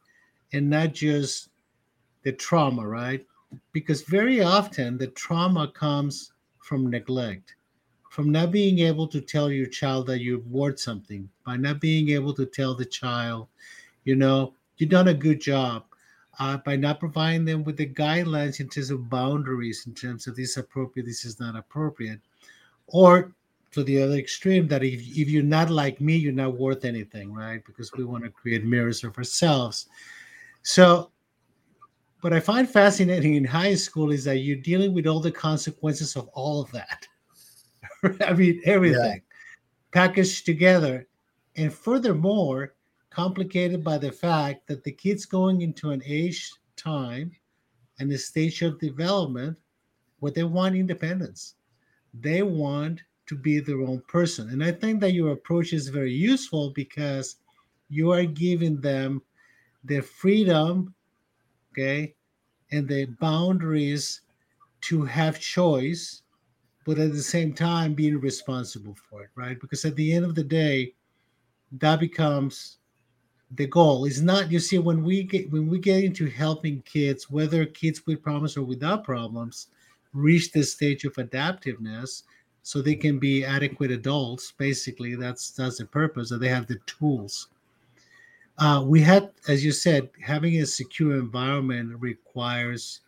and 0.52 0.70
not 0.70 0.92
just 0.92 1.48
the 2.22 2.32
trauma, 2.32 2.86
right? 2.86 3.26
Because 3.72 4.02
very 4.02 4.42
often 4.42 4.96
the 4.96 5.08
trauma 5.08 5.66
comes 5.68 6.32
from 6.58 6.88
neglect 6.88 7.56
from 8.10 8.32
not 8.32 8.50
being 8.50 8.80
able 8.80 9.06
to 9.06 9.20
tell 9.20 9.52
your 9.52 9.68
child 9.68 10.08
that 10.08 10.20
you're 10.20 10.40
worth 10.40 10.80
something, 10.80 11.30
by 11.46 11.56
not 11.56 11.80
being 11.80 12.10
able 12.10 12.34
to 12.34 12.44
tell 12.44 12.74
the 12.74 12.84
child, 12.84 13.46
you 14.02 14.16
know, 14.16 14.52
you've 14.76 14.90
done 14.90 15.08
a 15.08 15.14
good 15.14 15.40
job, 15.40 15.84
uh, 16.40 16.56
by 16.56 16.74
not 16.74 16.98
providing 16.98 17.44
them 17.44 17.62
with 17.62 17.76
the 17.76 17.86
guidelines 17.86 18.58
in 18.58 18.68
terms 18.68 18.90
of 18.90 19.08
boundaries, 19.08 19.84
in 19.86 19.94
terms 19.94 20.26
of 20.26 20.34
this 20.34 20.50
is 20.50 20.56
appropriate, 20.56 21.06
this 21.06 21.24
is 21.24 21.38
not 21.38 21.54
appropriate, 21.54 22.18
or 22.88 23.32
to 23.70 23.84
the 23.84 24.02
other 24.02 24.16
extreme 24.16 24.66
that 24.66 24.82
if, 24.82 25.00
if 25.16 25.28
you're 25.28 25.44
not 25.44 25.70
like 25.70 26.00
me, 26.00 26.16
you're 26.16 26.32
not 26.32 26.58
worth 26.58 26.84
anything, 26.84 27.32
right? 27.32 27.64
Because 27.64 27.92
we 27.92 28.02
want 28.02 28.24
to 28.24 28.30
create 28.30 28.64
mirrors 28.64 29.04
of 29.04 29.16
ourselves. 29.16 29.86
So, 30.62 31.12
what 32.22 32.32
I 32.32 32.40
find 32.40 32.68
fascinating 32.68 33.36
in 33.36 33.44
high 33.44 33.76
school 33.76 34.10
is 34.10 34.24
that 34.24 34.38
you're 34.38 34.56
dealing 34.56 34.92
with 34.94 35.06
all 35.06 35.20
the 35.20 35.30
consequences 35.30 36.16
of 36.16 36.26
all 36.34 36.60
of 36.60 36.72
that 36.72 37.06
I 38.20 38.32
mean, 38.32 38.60
everything 38.64 39.22
yeah. 39.22 39.92
packaged 39.92 40.46
together. 40.46 41.06
And 41.56 41.72
furthermore, 41.72 42.74
complicated 43.10 43.82
by 43.82 43.98
the 43.98 44.12
fact 44.12 44.66
that 44.68 44.84
the 44.84 44.92
kids 44.92 45.26
going 45.26 45.62
into 45.62 45.90
an 45.90 46.02
age 46.06 46.52
time 46.76 47.32
and 47.98 48.10
a 48.12 48.18
stage 48.18 48.62
of 48.62 48.80
development 48.80 49.56
where 50.20 50.32
they 50.32 50.44
want 50.44 50.76
independence. 50.76 51.54
They 52.14 52.42
want 52.42 53.02
to 53.26 53.36
be 53.36 53.60
their 53.60 53.82
own 53.82 54.02
person. 54.08 54.50
And 54.50 54.64
I 54.64 54.72
think 54.72 55.00
that 55.00 55.12
your 55.12 55.32
approach 55.32 55.72
is 55.72 55.88
very 55.88 56.12
useful 56.12 56.70
because 56.70 57.36
you 57.88 58.10
are 58.12 58.24
giving 58.24 58.80
them 58.80 59.22
the 59.84 60.00
freedom, 60.00 60.94
okay, 61.72 62.14
and 62.70 62.88
the 62.88 63.06
boundaries 63.20 64.22
to 64.82 65.04
have 65.04 65.40
choice 65.40 66.22
but 66.84 66.98
at 66.98 67.12
the 67.12 67.22
same 67.22 67.52
time 67.52 67.94
being 67.94 68.20
responsible 68.20 68.96
for 69.08 69.22
it, 69.22 69.30
right? 69.34 69.60
Because 69.60 69.84
at 69.84 69.96
the 69.96 70.12
end 70.12 70.24
of 70.24 70.34
the 70.34 70.44
day, 70.44 70.94
that 71.72 72.00
becomes 72.00 72.78
the 73.52 73.66
goal. 73.66 74.04
Is 74.04 74.22
not 74.22 74.50
you 74.50 74.58
see 74.58 74.78
when 74.78 75.02
we 75.02 75.24
get 75.24 75.50
when 75.50 75.68
we 75.68 75.78
get 75.78 76.04
into 76.04 76.28
helping 76.28 76.82
kids, 76.82 77.30
whether 77.30 77.66
kids 77.66 78.06
with 78.06 78.22
problems 78.22 78.56
or 78.56 78.62
without 78.62 79.04
problems, 79.04 79.68
reach 80.12 80.52
the 80.52 80.62
stage 80.62 81.04
of 81.04 81.14
adaptiveness, 81.14 82.22
so 82.62 82.80
they 82.80 82.94
can 82.94 83.18
be 83.18 83.44
adequate 83.44 83.90
adults. 83.90 84.52
Basically, 84.52 85.14
that's 85.14 85.50
that's 85.50 85.78
the 85.78 85.86
purpose. 85.86 86.30
That 86.30 86.38
they 86.38 86.48
have 86.48 86.66
the 86.66 86.78
tools. 86.86 87.48
Uh, 88.58 88.84
we 88.86 89.00
had, 89.00 89.30
as 89.48 89.64
you 89.64 89.72
said, 89.72 90.10
having 90.22 90.60
a 90.60 90.66
secure 90.66 91.14
environment 91.14 91.96
requires 91.98 93.00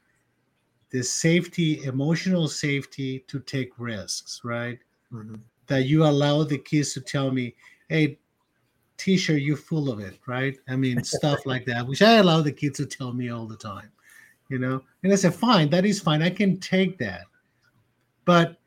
the 0.93 1.03
safety, 1.03 1.83
emotional 1.85 2.47
safety 2.47 3.21
to 3.27 3.41
take 3.41 3.73
risks, 3.79 4.43
right? 4.45 4.79
Mm-hmm. 5.13 5.37
That 5.67 5.85
you 5.85 6.05
allow 6.05 6.45
the 6.45 6.59
kids 6.59 6.93
to 6.95 7.01
tell 7.01 7.31
me, 7.31 7.55
hey, 7.89 8.19
t-shirt, 8.99 9.41
you're 9.41 9.57
full 9.57 9.91
of 9.91 10.01
it, 10.01 10.19
right? 10.27 10.57
I 10.69 10.77
mean, 10.77 11.03
stuff 11.05 11.47
like 11.47 11.65
that, 11.67 11.87
which 11.87 12.03
I 12.03 12.17
allow 12.17 12.43
the 12.43 12.53
kids 12.53 12.77
to 12.77 12.87
tell 12.87 13.13
me 13.13 13.31
all 13.31 13.47
the 13.47 13.57
time, 13.57 13.91
you 14.51 14.59
know? 14.59 14.83
And 15.03 15.13
I 15.13 15.17
said, 15.17 15.35
fine, 15.35 15.71
that 15.71 15.87
is 15.87 15.99
fine. 15.99 16.23
I 16.23 16.31
can 16.31 16.61
take 16.61 16.99
that. 16.99 17.25
But 18.27 18.59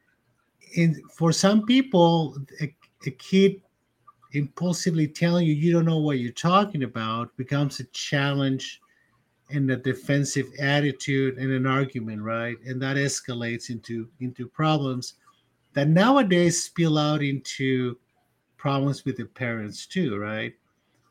in 0.74 1.02
for 1.14 1.32
some 1.32 1.66
people, 1.66 2.38
a, 2.60 2.74
a 3.06 3.12
kid 3.12 3.62
impulsively 4.34 5.08
telling 5.08 5.46
you 5.46 5.54
you 5.54 5.72
don't 5.72 5.86
know 5.86 6.00
what 6.00 6.20
you're 6.20 6.32
talking 6.34 6.84
about 6.84 7.36
becomes 7.38 7.80
a 7.80 7.86
challenge 7.86 8.82
and 9.50 9.70
a 9.70 9.76
defensive 9.76 10.48
attitude 10.60 11.38
and 11.38 11.52
an 11.52 11.68
argument, 11.68 12.22
right? 12.22 12.58
And 12.66 12.82
that 12.82 12.98
escalates 12.98 13.70
into 13.70 14.08
into 14.20 14.48
problems 14.48 15.16
that 15.74 15.90
nowadays 15.90 16.64
spill 16.64 16.98
out 16.98 17.22
into 17.22 17.98
problems 18.58 19.06
with 19.06 19.18
the 19.18 19.26
parents 19.26 19.86
too, 19.86 20.18
right? 20.18 20.54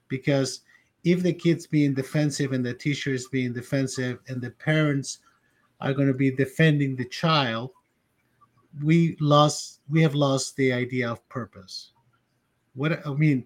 Because 0.09 0.61
if 1.05 1.23
the 1.23 1.33
kids 1.33 1.67
being 1.67 1.95
defensive 1.95 2.53
and 2.53 2.65
the 2.65 2.75
teacher 2.75 3.13
is 3.13 3.29
being 3.29 3.53
defensive 3.53 4.19
and 4.29 4.41
the 4.41 4.51
parents 4.51 5.19
are 5.81 5.93
going 5.93 6.09
to 6.09 6.15
be 6.15 6.31
defending 6.31 6.97
the 6.97 7.05
child, 7.05 7.71
we 8.83 9.17
lost 9.21 9.81
we 9.89 10.03
have 10.03 10.15
lost 10.15 10.57
the 10.57 10.73
idea 10.73 11.11
of 11.11 11.27
purpose. 11.29 11.93
What 12.75 13.07
I 13.07 13.13
mean, 13.13 13.45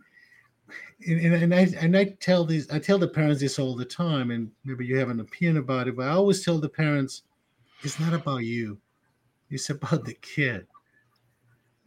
and, 1.06 1.34
and 1.34 1.54
I 1.54 1.66
and 1.80 1.96
I 1.96 2.04
tell 2.20 2.44
these 2.44 2.70
I 2.70 2.78
tell 2.78 2.98
the 2.98 3.08
parents 3.08 3.40
this 3.40 3.58
all 3.58 3.76
the 3.76 3.84
time, 3.84 4.30
and 4.30 4.50
maybe 4.64 4.86
you 4.86 4.96
have 4.98 5.10
an 5.10 5.20
opinion 5.20 5.58
about 5.58 5.88
it, 5.88 5.96
but 5.96 6.06
I 6.06 6.10
always 6.10 6.44
tell 6.44 6.58
the 6.58 6.68
parents, 6.68 7.22
it's 7.82 8.00
not 8.00 8.12
about 8.12 8.38
you, 8.38 8.78
it's 9.50 9.70
about 9.70 10.04
the 10.04 10.14
kid. 10.14 10.66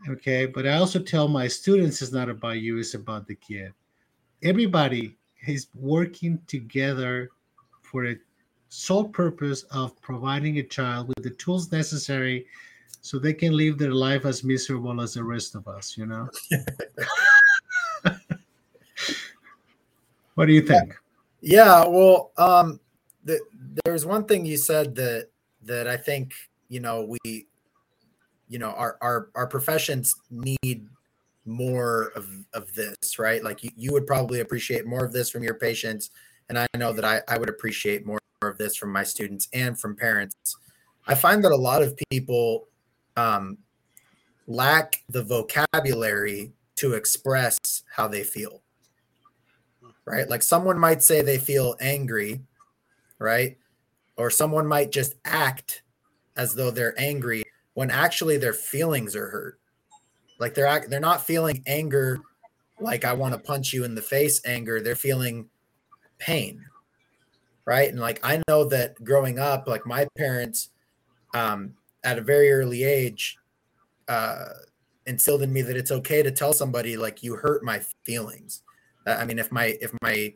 Okay, 0.10 0.46
but 0.46 0.66
I 0.66 0.76
also 0.76 1.00
tell 1.00 1.28
my 1.28 1.48
students 1.48 2.02
it's 2.02 2.12
not 2.12 2.30
about 2.30 2.60
you, 2.60 2.80
it's 2.80 2.96
about 2.96 3.28
the 3.28 3.36
kid. 3.36 3.74
Everybody 4.44 5.18
is 5.46 5.68
working 5.76 6.40
together 6.48 7.30
for 7.82 8.06
a 8.06 8.16
sole 8.70 9.10
purpose 9.10 9.64
of 9.64 10.00
providing 10.02 10.58
a 10.58 10.64
child 10.64 11.10
with 11.10 11.24
the 11.24 11.30
tools 11.32 11.72
necessary 11.72 12.48
so 13.02 13.20
they 13.20 13.34
can 13.34 13.56
live 13.56 13.78
their 13.78 13.94
life 13.94 14.26
as 14.26 14.44
miserable 14.44 15.02
as 15.02 15.14
the 15.14 15.24
rest 15.24 15.56
of 15.56 15.68
us, 15.68 15.98
you 15.98 16.06
know? 16.06 16.30
what 20.36 20.46
do 20.46 20.54
you 20.54 20.62
think? 20.62 20.96
Yeah, 21.42 21.86
well, 21.88 22.32
um, 22.38 22.80
the, 23.24 23.40
there's 23.84 24.06
one 24.06 24.26
thing 24.26 24.46
you 24.46 24.58
said 24.58 24.96
that 24.96 25.30
that 25.64 25.88
I 25.88 25.98
think 25.98 26.34
you 26.70 26.80
know 26.80 27.16
we, 27.24 27.48
you 28.48 28.60
know, 28.60 28.72
our 28.72 28.98
our 29.02 29.30
our 29.36 29.48
professions 29.48 30.16
need 30.30 30.88
more 31.46 32.12
of 32.16 32.28
of 32.54 32.74
this, 32.74 33.18
right? 33.18 33.44
Like 33.44 33.64
you, 33.64 33.72
you 33.76 33.92
would 33.92 34.08
probably 34.08 34.42
appreciate 34.42 34.86
more 34.86 35.04
of 35.04 35.14
this 35.14 35.30
from 35.30 35.44
your 35.44 35.56
patients, 35.56 36.12
and 36.50 36.58
I 36.58 36.68
know 36.78 36.94
that 36.94 37.06
I 37.06 37.22
I 37.28 37.38
would 37.38 37.50
appreciate 37.50 38.06
more 38.06 38.20
of 38.44 38.58
this 38.58 38.76
from 38.76 38.92
my 38.92 39.04
students 39.04 39.48
and 39.54 39.80
from 39.80 39.96
parents. 39.96 40.36
I 41.08 41.16
find 41.16 41.44
that 41.44 41.52
a 41.52 41.56
lot 41.56 41.82
of 41.82 41.98
people 42.12 42.68
um, 43.18 43.58
lack 44.48 45.04
the 45.10 45.24
vocabulary 45.24 46.52
to 46.76 46.94
express 46.94 47.58
how 47.96 48.08
they 48.08 48.24
feel. 48.24 48.62
Right? 50.06 50.30
Like 50.30 50.44
someone 50.44 50.80
might 50.80 51.04
say 51.04 51.22
they 51.22 51.38
feel 51.38 51.76
angry, 51.80 52.42
right? 53.20 53.58
Or 54.18 54.30
someone 54.30 54.68
might 54.68 54.92
just 54.92 55.16
act 55.26 55.84
as 56.36 56.56
though 56.56 56.72
they're 56.72 57.00
angry 57.00 57.44
when 57.74 57.92
actually 57.92 58.38
their 58.38 58.54
feelings 58.54 59.16
are 59.16 59.30
hurt. 59.30 59.60
Like 60.40 60.54
they're 60.54 60.86
they're 60.88 61.00
not 61.00 61.26
feeling 61.26 61.64
anger 61.68 62.20
like 62.80 63.06
I 63.06 63.14
want 63.14 63.34
to 63.34 63.40
punch 63.40 63.74
you 63.74 63.84
in 63.84 63.96
the 63.96 64.02
face 64.02 64.42
anger. 64.46 64.82
They're 64.82 64.96
feeling 64.96 65.50
pain. 66.18 66.66
Right? 67.66 67.90
And 67.90 68.00
like 68.00 68.20
I 68.24 68.42
know 68.48 68.66
that 68.66 69.02
growing 69.04 69.38
up 69.40 69.68
like 69.68 69.86
my 69.86 70.08
parents 70.18 70.70
um 71.34 71.76
at 72.04 72.18
a 72.18 72.22
very 72.22 72.52
early 72.52 72.84
age 72.84 73.38
uh, 74.08 74.50
instilled 75.06 75.42
in 75.42 75.54
me 75.54 75.62
that 75.62 75.78
it's 75.78 75.92
okay 75.92 76.22
to 76.22 76.32
tell 76.32 76.54
somebody 76.54 76.98
like 76.98 77.24
you 77.24 77.36
hurt 77.36 77.64
my 77.64 77.82
feelings. 78.04 78.62
I 79.06 79.26
mean, 79.26 79.40
if 79.40 79.52
my 79.52 79.78
if 79.82 79.92
my 80.02 80.34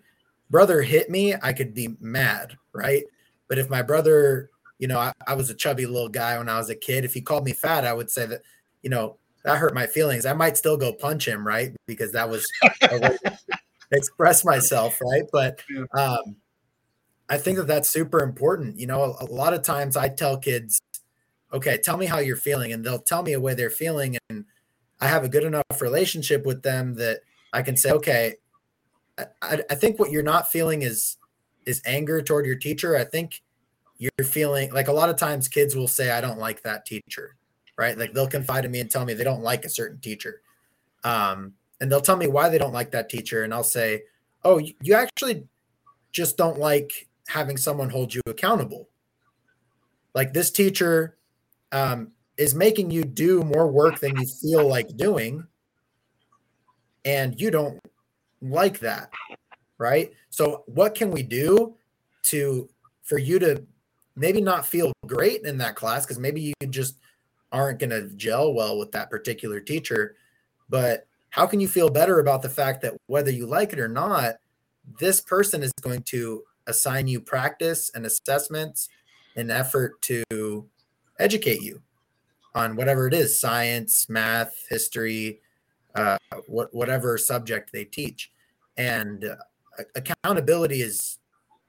brother 0.49 0.81
hit 0.81 1.09
me, 1.09 1.35
I 1.41 1.53
could 1.53 1.73
be 1.73 1.95
mad, 1.99 2.57
right? 2.73 3.03
But 3.47 3.57
if 3.57 3.69
my 3.69 3.81
brother, 3.81 4.49
you 4.79 4.87
know, 4.87 4.99
I, 4.99 5.13
I 5.27 5.33
was 5.35 5.49
a 5.49 5.55
chubby 5.55 5.85
little 5.85 6.09
guy 6.09 6.37
when 6.37 6.49
I 6.49 6.57
was 6.57 6.69
a 6.69 6.75
kid. 6.75 7.05
If 7.05 7.13
he 7.13 7.21
called 7.21 7.45
me 7.45 7.53
fat, 7.53 7.85
I 7.85 7.93
would 7.93 8.09
say 8.09 8.25
that, 8.25 8.41
you 8.81 8.89
know, 8.89 9.17
that 9.43 9.57
hurt 9.57 9.75
my 9.75 9.85
feelings. 9.85 10.25
I 10.25 10.33
might 10.33 10.57
still 10.57 10.77
go 10.77 10.93
punch 10.93 11.27
him, 11.27 11.45
right? 11.45 11.75
Because 11.85 12.11
that 12.13 12.29
was 12.29 12.45
a 12.63 12.99
way 12.99 13.17
to 13.23 13.37
express 13.91 14.43
myself, 14.43 14.99
right? 15.01 15.23
But 15.31 15.61
um, 15.95 16.37
I 17.29 17.37
think 17.37 17.57
that 17.57 17.67
that's 17.67 17.89
super 17.89 18.21
important. 18.21 18.79
You 18.79 18.87
know, 18.87 19.15
a, 19.19 19.25
a 19.25 19.27
lot 19.27 19.53
of 19.53 19.61
times 19.61 19.95
I 19.95 20.09
tell 20.09 20.37
kids, 20.37 20.81
okay, 21.53 21.77
tell 21.77 21.97
me 21.97 22.07
how 22.07 22.19
you're 22.19 22.35
feeling. 22.35 22.73
And 22.73 22.83
they'll 22.83 22.99
tell 22.99 23.21
me 23.21 23.33
a 23.33 23.39
way 23.39 23.53
they're 23.53 23.69
feeling. 23.69 24.17
And 24.29 24.45
I 24.99 25.07
have 25.07 25.23
a 25.23 25.29
good 25.29 25.43
enough 25.43 25.63
relationship 25.79 26.45
with 26.45 26.63
them 26.63 26.95
that 26.95 27.19
I 27.53 27.61
can 27.61 27.77
say, 27.77 27.91
okay, 27.91 28.35
I, 29.17 29.63
I 29.69 29.75
think 29.75 29.99
what 29.99 30.11
you're 30.11 30.23
not 30.23 30.51
feeling 30.51 30.81
is 30.81 31.17
is 31.65 31.81
anger 31.85 32.21
toward 32.21 32.45
your 32.45 32.57
teacher. 32.57 32.95
I 32.95 33.03
think 33.03 33.41
you're 33.97 34.11
feeling 34.25 34.73
like 34.73 34.87
a 34.87 34.93
lot 34.93 35.09
of 35.09 35.17
times 35.17 35.47
kids 35.47 35.75
will 35.75 35.87
say, 35.87 36.11
I 36.11 36.21
don't 36.21 36.37
like 36.37 36.61
that 36.63 36.85
teacher, 36.85 37.35
right? 37.77 37.97
Like 37.97 38.13
they'll 38.13 38.27
confide 38.27 38.65
in 38.65 38.71
me 38.71 38.81
and 38.81 38.91
tell 38.91 39.05
me 39.05 39.13
they 39.13 39.23
don't 39.23 39.41
like 39.41 39.65
a 39.65 39.69
certain 39.69 39.99
teacher. 39.99 40.41
Um, 41.03 41.53
and 41.79 41.91
they'll 41.91 42.01
tell 42.01 42.17
me 42.17 42.27
why 42.27 42.49
they 42.49 42.57
don't 42.57 42.73
like 42.73 42.91
that 42.91 43.09
teacher. 43.09 43.43
And 43.43 43.53
I'll 43.53 43.63
say, 43.63 44.03
Oh, 44.43 44.59
you 44.59 44.93
actually 44.93 45.47
just 46.11 46.37
don't 46.37 46.59
like 46.59 47.07
having 47.27 47.57
someone 47.57 47.89
hold 47.89 48.13
you 48.13 48.21
accountable. 48.27 48.89
Like 50.13 50.33
this 50.33 50.51
teacher 50.51 51.17
um, 51.71 52.11
is 52.37 52.53
making 52.53 52.91
you 52.91 53.03
do 53.03 53.43
more 53.43 53.67
work 53.67 53.99
than 53.99 54.15
you 54.17 54.25
feel 54.25 54.67
like 54.67 54.95
doing 54.95 55.47
and 57.03 57.39
you 57.39 57.51
don't 57.51 57.79
like 58.41 58.79
that 58.79 59.09
right? 59.77 60.11
So 60.29 60.63
what 60.67 60.95
can 60.95 61.11
we 61.11 61.23
do 61.23 61.75
to 62.23 62.69
for 63.03 63.17
you 63.17 63.39
to 63.39 63.63
maybe 64.15 64.41
not 64.41 64.65
feel 64.65 64.91
great 65.05 65.43
in 65.43 65.57
that 65.59 65.75
class 65.75 66.05
because 66.05 66.19
maybe 66.19 66.53
you 66.61 66.67
just 66.67 66.97
aren't 67.51 67.79
going 67.79 67.89
to 67.89 68.09
gel 68.15 68.53
well 68.53 68.77
with 68.77 68.91
that 68.91 69.09
particular 69.09 69.59
teacher 69.59 70.15
but 70.67 71.05
how 71.29 71.45
can 71.45 71.59
you 71.59 71.67
feel 71.67 71.89
better 71.89 72.19
about 72.19 72.41
the 72.41 72.49
fact 72.49 72.81
that 72.81 72.95
whether 73.05 73.29
you 73.29 73.45
like 73.45 73.71
it 73.71 73.79
or 73.79 73.87
not 73.87 74.35
this 74.99 75.21
person 75.21 75.61
is 75.61 75.71
going 75.81 76.01
to 76.01 76.41
assign 76.65 77.07
you 77.07 77.19
practice 77.19 77.91
and 77.93 78.05
assessments 78.05 78.89
in 79.35 79.51
effort 79.51 80.01
to 80.01 80.65
educate 81.19 81.61
you 81.61 81.79
on 82.55 82.75
whatever 82.75 83.07
it 83.07 83.13
is 83.13 83.39
science 83.39 84.09
math 84.09 84.65
history 84.69 85.39
uh, 85.95 86.17
what, 86.47 86.73
whatever 86.73 87.17
subject 87.17 87.71
they 87.71 87.85
teach. 87.85 88.31
And 88.77 89.23
uh, 89.25 89.83
accountability 89.95 90.81
is 90.81 91.19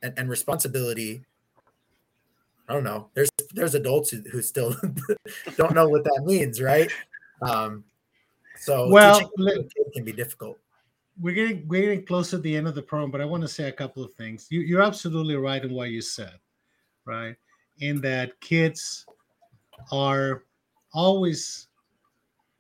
and, 0.03 0.15
and, 0.17 0.29
responsibility 0.29 1.25
i 2.69 2.73
don't 2.73 2.85
know 2.85 3.09
there's 3.15 3.31
there's 3.55 3.75
adults 3.75 4.11
who, 4.11 4.21
who 4.31 4.43
still 4.43 4.77
don't 5.57 5.75
know 5.75 5.89
what 5.89 6.05
that 6.05 6.23
means 6.25 6.61
right? 6.61 6.91
Um, 7.43 7.85
so 8.59 8.89
well 8.91 9.31
it 9.39 9.93
can 9.93 10.05
be 10.05 10.13
difficult. 10.13 10.59
We're 11.21 11.35
getting 11.35 11.67
we're 11.67 11.83
getting 11.83 12.05
close 12.05 12.31
to 12.31 12.39
the 12.39 12.57
end 12.57 12.69
of 12.69 12.75
the 12.75 12.83
program 12.83 13.11
but 13.11 13.21
i 13.21 13.25
want 13.25 13.43
to 13.43 13.49
say 13.49 13.69
a 13.69 13.73
couple 13.73 14.05
of 14.05 14.13
things. 14.15 14.47
You, 14.51 14.61
you're 14.61 14.83
absolutely 14.83 15.37
right 15.37 15.65
in 15.65 15.73
what 15.73 15.91
you 15.91 16.01
said 16.01 16.39
right? 17.07 17.37
In 17.79 18.01
that 18.03 18.39
kids 18.41 19.07
are 19.91 20.45
always 20.93 21.66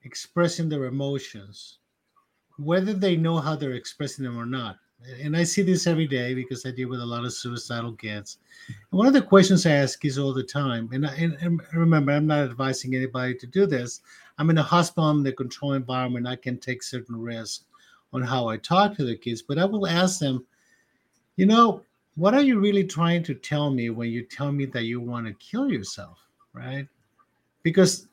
expressing 0.06 0.68
their 0.68 0.84
emotions, 0.84 1.78
whether 2.58 2.94
they 2.94 3.16
know 3.16 3.38
how 3.38 3.56
they're 3.56 3.72
expressing 3.72 4.24
them 4.24 4.38
or 4.38 4.46
not. 4.46 4.76
And 5.20 5.36
I 5.36 5.42
see 5.42 5.62
this 5.62 5.86
every 5.86 6.06
day 6.06 6.32
because 6.32 6.64
I 6.64 6.70
deal 6.70 6.88
with 6.88 7.00
a 7.00 7.06
lot 7.06 7.24
of 7.24 7.32
suicidal 7.32 7.92
kids. 7.92 8.38
And 8.68 8.98
one 8.98 9.06
of 9.06 9.12
the 9.12 9.20
questions 9.20 9.66
I 9.66 9.72
ask 9.72 10.02
is 10.04 10.18
all 10.18 10.32
the 10.32 10.42
time, 10.42 10.88
and, 10.92 11.06
I, 11.06 11.14
and, 11.14 11.60
remember, 11.74 12.12
I'm 12.12 12.26
not 12.26 12.48
advising 12.48 12.94
anybody 12.94 13.34
to 13.34 13.46
do 13.46 13.66
this. 13.66 14.00
I'm 14.38 14.48
in 14.48 14.58
a 14.58 14.62
hospital 14.62 15.10
in 15.10 15.22
the 15.22 15.32
control 15.32 15.74
environment. 15.74 16.26
I 16.26 16.36
can 16.36 16.56
take 16.56 16.82
certain 16.82 17.20
risks 17.20 17.64
on 18.12 18.22
how 18.22 18.48
I 18.48 18.56
talk 18.56 18.96
to 18.96 19.04
the 19.04 19.16
kids, 19.16 19.42
but 19.42 19.58
I 19.58 19.64
will 19.66 19.86
ask 19.86 20.18
them, 20.18 20.46
you 21.36 21.46
know, 21.46 21.82
what 22.14 22.32
are 22.32 22.40
you 22.40 22.58
really 22.58 22.84
trying 22.84 23.22
to 23.24 23.34
tell 23.34 23.70
me 23.70 23.90
when 23.90 24.10
you 24.10 24.22
tell 24.22 24.50
me 24.50 24.64
that 24.66 24.84
you 24.84 25.00
want 25.00 25.26
to 25.26 25.34
kill 25.34 25.70
yourself, 25.70 26.18
right? 26.54 26.88
Because 27.62 28.08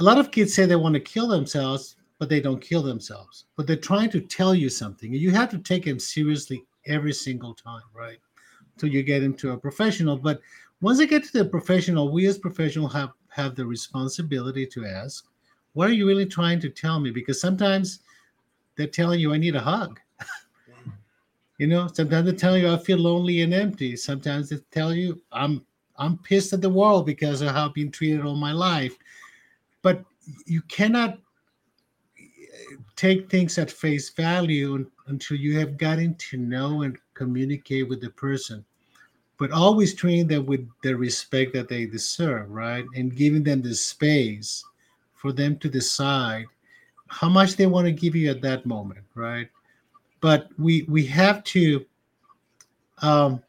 a 0.00 0.02
lot 0.02 0.18
of 0.18 0.30
kids 0.30 0.54
say 0.54 0.66
they 0.66 0.76
want 0.76 0.94
to 0.94 1.00
kill 1.00 1.28
themselves, 1.28 1.96
but 2.18 2.28
they 2.28 2.40
don't 2.40 2.60
kill 2.60 2.82
themselves. 2.82 3.44
But 3.56 3.66
they're 3.66 3.76
trying 3.76 4.10
to 4.10 4.20
tell 4.20 4.54
you 4.54 4.68
something. 4.68 5.12
You 5.12 5.30
have 5.32 5.50
to 5.50 5.58
take 5.58 5.84
them 5.84 5.98
seriously 5.98 6.64
every 6.86 7.12
single 7.12 7.54
time, 7.54 7.82
right? 7.94 8.18
Until 8.74 8.90
you 8.90 9.02
get 9.02 9.22
into 9.22 9.52
a 9.52 9.56
professional. 9.56 10.16
But 10.16 10.40
once 10.80 10.98
they 10.98 11.06
get 11.06 11.24
to 11.24 11.32
the 11.32 11.44
professional, 11.44 12.10
we 12.10 12.26
as 12.26 12.38
professionals 12.38 12.92
have, 12.92 13.10
have 13.28 13.54
the 13.54 13.66
responsibility 13.66 14.66
to 14.66 14.86
ask, 14.86 15.26
what 15.74 15.88
are 15.88 15.94
you 15.94 16.06
really 16.06 16.26
trying 16.26 16.60
to 16.60 16.68
tell 16.70 17.00
me? 17.00 17.10
Because 17.10 17.40
sometimes 17.40 18.00
they're 18.76 18.86
telling 18.86 19.20
you, 19.20 19.32
I 19.32 19.38
need 19.38 19.56
a 19.56 19.60
hug. 19.60 20.00
you 21.58 21.66
know, 21.66 21.88
sometimes 21.92 22.26
they're 22.26 22.34
telling 22.34 22.62
you 22.62 22.72
I 22.72 22.78
feel 22.78 22.98
lonely 22.98 23.42
and 23.42 23.54
empty. 23.54 23.96
Sometimes 23.96 24.48
they 24.48 24.58
tell 24.70 24.94
you 24.94 25.20
I'm 25.32 25.64
I'm 25.96 26.18
pissed 26.18 26.52
at 26.52 26.60
the 26.60 26.70
world 26.70 27.06
because 27.06 27.42
of 27.42 27.50
how 27.50 27.66
I've 27.66 27.74
been 27.74 27.90
treated 27.90 28.24
all 28.24 28.34
my 28.34 28.52
life. 28.52 28.96
You 30.46 30.62
cannot 30.62 31.18
take 32.96 33.28
things 33.30 33.58
at 33.58 33.70
face 33.70 34.10
value 34.10 34.88
until 35.06 35.36
you 35.36 35.58
have 35.58 35.76
gotten 35.76 36.14
to 36.14 36.36
know 36.36 36.82
and 36.82 36.98
communicate 37.14 37.88
with 37.88 38.00
the 38.00 38.10
person 38.10 38.64
but 39.38 39.50
always 39.50 39.92
treating 39.92 40.28
them 40.28 40.46
with 40.46 40.68
the 40.82 40.94
respect 40.94 41.52
that 41.52 41.68
they 41.68 41.84
deserve 41.84 42.48
right? 42.50 42.84
And 42.94 43.16
giving 43.16 43.42
them 43.42 43.60
the 43.60 43.74
space 43.74 44.64
for 45.14 45.32
them 45.32 45.58
to 45.58 45.68
decide 45.68 46.46
how 47.08 47.28
much 47.28 47.56
they 47.56 47.66
want 47.66 47.86
to 47.86 47.92
give 47.92 48.14
you 48.14 48.30
at 48.30 48.40
that 48.42 48.66
moment 48.66 49.04
right? 49.14 49.48
But 50.20 50.48
we 50.58 50.82
we 50.84 51.04
have 51.06 51.42
to 51.44 51.84
um 52.98 53.42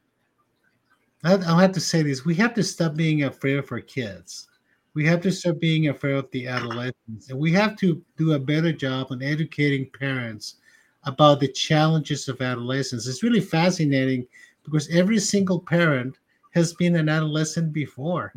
i'll 1.25 1.59
have 1.59 1.71
to 1.71 1.79
say 1.79 2.01
this 2.01 2.25
we 2.25 2.33
have 2.35 2.53
to 2.55 2.63
stop 2.63 2.95
being 2.95 3.23
afraid 3.23 3.57
of 3.57 3.71
our 3.71 3.79
kids 3.79 4.47
we 4.93 5.05
have 5.05 5.21
to 5.21 5.31
start 5.31 5.59
being 5.59 5.87
afraid 5.87 6.15
of 6.15 6.29
the 6.31 6.47
adolescents 6.47 7.29
and 7.29 7.39
we 7.39 7.51
have 7.51 7.75
to 7.77 8.03
do 8.17 8.33
a 8.33 8.39
better 8.39 8.71
job 8.71 9.07
on 9.11 9.23
educating 9.23 9.89
parents 9.89 10.55
about 11.05 11.39
the 11.39 11.47
challenges 11.47 12.29
of 12.29 12.41
adolescence. 12.41 13.07
It's 13.07 13.23
really 13.23 13.41
fascinating 13.41 14.27
because 14.63 14.89
every 14.89 15.19
single 15.19 15.59
parent 15.59 16.19
has 16.51 16.73
been 16.73 16.95
an 16.95 17.09
adolescent 17.09 17.73
before 17.73 18.33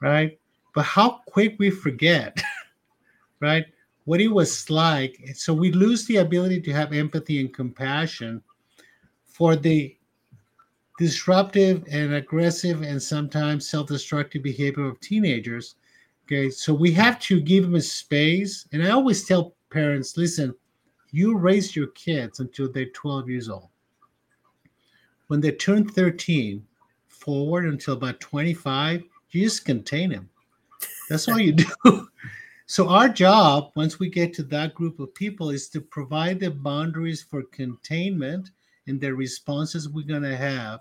right? 0.00 0.38
But 0.74 0.84
how 0.84 1.20
quick 1.26 1.56
we 1.58 1.70
forget 1.70 2.36
right 3.40 3.66
what 4.04 4.20
it 4.20 4.28
was 4.28 4.68
like. 4.70 5.20
So 5.34 5.52
we 5.52 5.72
lose 5.72 6.06
the 6.06 6.16
ability 6.16 6.60
to 6.62 6.72
have 6.72 6.92
empathy 6.92 7.40
and 7.40 7.52
compassion 7.52 8.42
for 9.24 9.56
the 9.56 9.96
disruptive 11.00 11.82
and 11.90 12.12
aggressive 12.12 12.82
and 12.82 13.02
sometimes 13.02 13.66
self-destructive 13.66 14.42
behavior 14.42 14.84
of 14.84 15.00
teenagers. 15.00 15.76
Okay 16.26 16.50
so 16.50 16.74
we 16.74 16.92
have 16.92 17.18
to 17.20 17.40
give 17.40 17.64
them 17.64 17.74
a 17.76 17.80
space. 17.80 18.68
And 18.72 18.86
i 18.86 18.90
always 18.90 19.24
tell 19.24 19.54
parents 19.70 20.18
listen 20.18 20.54
you 21.10 21.38
raise 21.38 21.74
your 21.74 21.86
kids 21.88 22.38
until 22.38 22.70
they're 22.70 22.90
12 22.90 23.30
years 23.30 23.48
old. 23.48 23.70
When 25.28 25.40
they 25.40 25.52
turn 25.52 25.88
13 25.88 26.62
forward 27.08 27.64
until 27.64 27.94
about 27.94 28.20
25 28.20 29.02
you 29.30 29.42
just 29.42 29.64
contain 29.64 30.10
them. 30.10 30.28
That's 31.08 31.28
all 31.28 31.38
you 31.38 31.52
do. 31.84 32.08
So 32.66 32.90
our 32.90 33.08
job 33.08 33.72
once 33.74 33.98
we 33.98 34.10
get 34.10 34.34
to 34.34 34.42
that 34.42 34.74
group 34.74 35.00
of 35.00 35.14
people 35.14 35.48
is 35.48 35.70
to 35.70 35.80
provide 35.80 36.40
the 36.40 36.50
boundaries 36.50 37.22
for 37.22 37.42
containment 37.44 38.50
and 38.86 39.00
the 39.00 39.14
responses 39.14 39.88
we're 39.88 40.06
going 40.06 40.22
to 40.24 40.36
have 40.36 40.80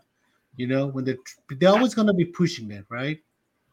you 0.60 0.68
know 0.68 0.88
when 0.88 1.06
they're, 1.06 1.18
they're 1.58 1.70
always 1.70 1.94
going 1.94 2.08
to 2.08 2.14
be 2.14 2.26
pushing 2.26 2.68
that, 2.70 2.86
right? 2.90 3.20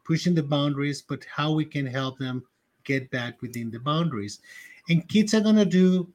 Pushing 0.05 0.35
the 0.35 0.43
boundaries 0.43 1.03
but 1.03 1.25
how 1.25 1.53
we 1.53 1.65
can 1.65 1.87
help 1.87 2.19
them 2.19 2.43
get 2.85 3.11
back 3.11 3.43
within 3.43 3.71
the 3.71 3.81
boundaries. 3.81 4.41
And 4.89 5.09
kids 5.09 5.35
are 5.35 5.41
going 5.41 5.57
to 5.57 5.65
do 5.65 6.09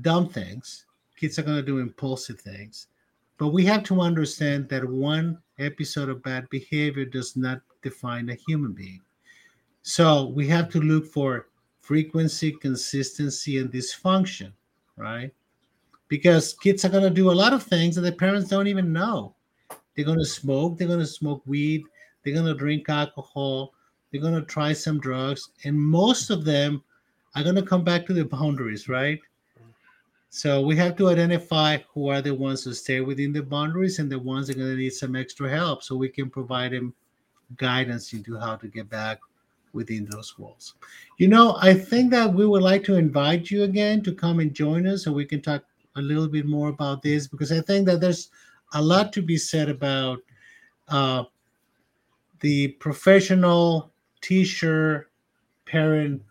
dumb 0.00 0.28
things. 0.28 0.86
Kids 1.16 1.38
are 1.38 1.42
going 1.42 1.56
to 1.56 1.62
do 1.62 1.78
impulsive 1.78 2.40
things. 2.40 2.86
But 3.38 3.48
we 3.48 3.64
have 3.64 3.82
to 3.84 4.00
understand 4.00 4.68
that 4.68 4.88
one 4.88 5.38
episode 5.58 6.08
of 6.08 6.22
bad 6.22 6.48
behavior 6.50 7.04
does 7.04 7.36
not 7.36 7.60
define 7.82 8.30
a 8.30 8.34
human 8.46 8.72
being. 8.72 9.00
So 9.82 10.26
we 10.26 10.46
have 10.48 10.68
to 10.70 10.80
look 10.80 11.06
for 11.06 11.48
frequency 11.80 12.52
consistency 12.52 13.58
and 13.58 13.72
dysfunction 13.72 14.52
right? 14.96 15.32
Because 16.08 16.54
kids 16.54 16.84
are 16.84 16.88
going 16.88 17.04
to 17.04 17.10
do 17.10 17.30
a 17.30 17.32
lot 17.32 17.52
of 17.52 17.62
things 17.62 17.96
that 17.96 18.02
the 18.02 18.12
parents 18.12 18.48
don't 18.48 18.66
even 18.66 18.92
know 18.92 19.34
they're 19.94 20.04
going 20.04 20.18
to 20.18 20.24
smoke. 20.24 20.78
They're 20.78 20.88
going 20.88 21.00
to 21.00 21.06
smoke 21.06 21.42
weed. 21.46 21.84
They're 22.22 22.34
going 22.34 22.46
to 22.46 22.54
drink 22.54 22.88
alcohol. 22.88 23.74
They're 24.10 24.20
going 24.20 24.34
to 24.34 24.42
try 24.42 24.72
some 24.72 25.00
drugs. 25.00 25.50
And 25.64 25.78
most 25.78 26.30
of 26.30 26.44
them 26.44 26.82
are 27.34 27.42
going 27.42 27.56
to 27.56 27.62
come 27.62 27.84
back 27.84 28.06
to 28.06 28.12
the 28.12 28.24
boundaries, 28.24 28.88
right? 28.88 29.20
So 30.34 30.62
we 30.62 30.76
have 30.76 30.96
to 30.96 31.10
identify 31.10 31.78
who 31.92 32.08
are 32.08 32.22
the 32.22 32.34
ones 32.34 32.64
who 32.64 32.72
stay 32.72 33.02
within 33.02 33.32
the 33.32 33.42
boundaries 33.42 33.98
and 33.98 34.10
the 34.10 34.18
ones 34.18 34.46
that 34.46 34.56
are 34.56 34.60
going 34.60 34.70
to 34.70 34.76
need 34.76 34.94
some 34.94 35.14
extra 35.14 35.50
help 35.50 35.82
so 35.82 35.94
we 35.94 36.08
can 36.08 36.30
provide 36.30 36.72
them 36.72 36.94
guidance 37.58 38.14
into 38.14 38.38
how 38.38 38.56
to 38.56 38.66
get 38.66 38.88
back 38.88 39.20
within 39.74 40.06
those 40.10 40.38
walls. 40.38 40.74
You 41.18 41.28
know, 41.28 41.58
I 41.60 41.74
think 41.74 42.10
that 42.12 42.32
we 42.32 42.46
would 42.46 42.62
like 42.62 42.82
to 42.84 42.96
invite 42.96 43.50
you 43.50 43.64
again 43.64 44.02
to 44.04 44.14
come 44.14 44.40
and 44.40 44.54
join 44.54 44.86
us 44.86 45.04
so 45.04 45.12
we 45.12 45.26
can 45.26 45.42
talk 45.42 45.64
a 45.96 46.00
little 46.00 46.28
bit 46.28 46.46
more 46.46 46.68
about 46.70 47.02
this 47.02 47.26
because 47.26 47.52
I 47.52 47.60
think 47.60 47.86
that 47.86 48.00
there's 48.00 48.30
a 48.74 48.82
lot 48.82 49.12
to 49.14 49.22
be 49.22 49.36
said 49.36 49.68
about 49.68 50.18
uh, 50.88 51.24
the 52.40 52.68
professional 52.68 53.92
teacher 54.20 55.10
parent 55.66 56.22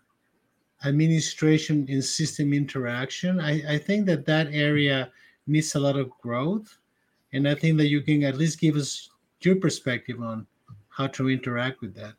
administration 0.84 1.86
in 1.88 2.02
system 2.02 2.52
interaction. 2.52 3.40
I, 3.40 3.74
I 3.74 3.78
think 3.78 4.06
that 4.06 4.26
that 4.26 4.48
area 4.52 5.10
needs 5.46 5.74
a 5.74 5.80
lot 5.80 5.96
of 5.96 6.10
growth. 6.20 6.78
And 7.32 7.48
I 7.48 7.54
think 7.54 7.78
that 7.78 7.88
you 7.88 8.02
can 8.02 8.24
at 8.24 8.36
least 8.36 8.60
give 8.60 8.76
us 8.76 9.10
your 9.40 9.56
perspective 9.56 10.20
on 10.20 10.46
how 10.88 11.06
to 11.08 11.30
interact 11.30 11.80
with 11.80 11.94
that. 11.94 12.14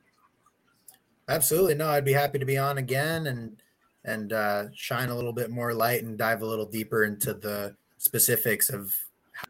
Absolutely. 1.30 1.76
No, 1.76 1.88
I'd 1.88 2.06
be 2.06 2.14
happy 2.14 2.40
to 2.40 2.46
be 2.46 2.58
on 2.58 2.78
again 2.78 3.28
and 3.28 3.62
and 4.06 4.34
uh, 4.34 4.66
shine 4.74 5.08
a 5.08 5.16
little 5.16 5.32
bit 5.32 5.50
more 5.50 5.74
light 5.74 6.04
and 6.04 6.18
dive 6.18 6.42
a 6.42 6.46
little 6.46 6.66
deeper 6.66 7.06
into 7.06 7.34
the 7.34 7.74
specifics 7.98 8.70
of 8.70 8.94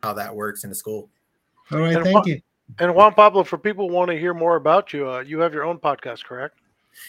how 0.01 0.13
that 0.13 0.33
works 0.33 0.63
in 0.63 0.69
the 0.69 0.75
school. 0.75 1.09
All 1.71 1.79
right, 1.79 1.95
and 1.95 2.03
thank 2.03 2.15
Juan, 2.15 2.27
you. 2.27 2.41
And 2.79 2.95
Juan 2.95 3.13
Pablo, 3.13 3.43
for 3.43 3.57
people 3.57 3.87
who 3.87 3.93
want 3.93 4.09
to 4.11 4.17
hear 4.17 4.33
more 4.33 4.55
about 4.55 4.93
you, 4.93 5.09
uh, 5.09 5.19
you 5.19 5.39
have 5.39 5.53
your 5.53 5.63
own 5.63 5.77
podcast, 5.77 6.23
correct? 6.23 6.59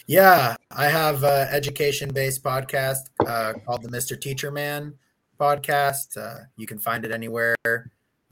Yeah, 0.06 0.56
I 0.70 0.86
have 0.86 1.24
an 1.24 1.48
education-based 1.50 2.42
podcast 2.42 3.10
uh, 3.26 3.54
called 3.64 3.82
the 3.82 3.88
Mr. 3.88 4.20
Teacher 4.20 4.50
Man 4.50 4.94
podcast. 5.38 6.16
Uh, 6.16 6.44
you 6.56 6.66
can 6.66 6.78
find 6.78 7.04
it 7.04 7.10
anywhere 7.10 7.56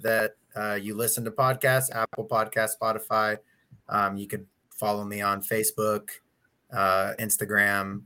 that 0.01 0.37
uh, 0.57 0.79
you 0.81 0.95
listen 0.95 1.25
to 1.25 1.31
podcasts, 1.31 1.95
Apple 1.95 2.27
Podcast, 2.27 2.71
Spotify. 2.81 3.39
Um, 3.89 4.17
you 4.17 4.27
could 4.27 4.47
follow 4.71 5.05
me 5.05 5.21
on 5.21 5.43
Facebook, 5.43 6.09
uh, 6.73 7.13
Instagram, 7.19 8.03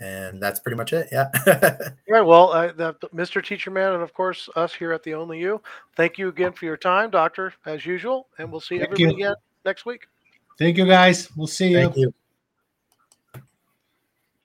and 0.00 0.40
that's 0.40 0.60
pretty 0.60 0.76
much 0.76 0.92
it. 0.92 1.08
Yeah. 1.10 1.30
right. 2.08 2.22
Well, 2.22 2.52
uh, 2.52 2.72
the, 2.72 2.94
Mr. 3.14 3.44
Teacher 3.44 3.70
Man, 3.70 3.94
and 3.94 4.02
of 4.02 4.14
course 4.14 4.48
us 4.56 4.72
here 4.72 4.92
at 4.92 5.02
the 5.02 5.14
Only 5.14 5.40
You. 5.40 5.60
Thank 5.96 6.18
you 6.18 6.28
again 6.28 6.52
for 6.52 6.64
your 6.64 6.76
time, 6.76 7.10
Doctor, 7.10 7.52
as 7.66 7.84
usual, 7.84 8.28
and 8.38 8.50
we'll 8.50 8.60
see 8.60 8.78
Thank 8.78 8.92
everybody 8.92 9.20
you. 9.20 9.26
again 9.26 9.36
next 9.64 9.86
week. 9.86 10.06
Thank 10.58 10.76
you, 10.76 10.86
guys. 10.86 11.28
We'll 11.36 11.46
see 11.46 11.70
you. 11.70 11.76
Thank 11.76 11.96
you. 11.96 12.14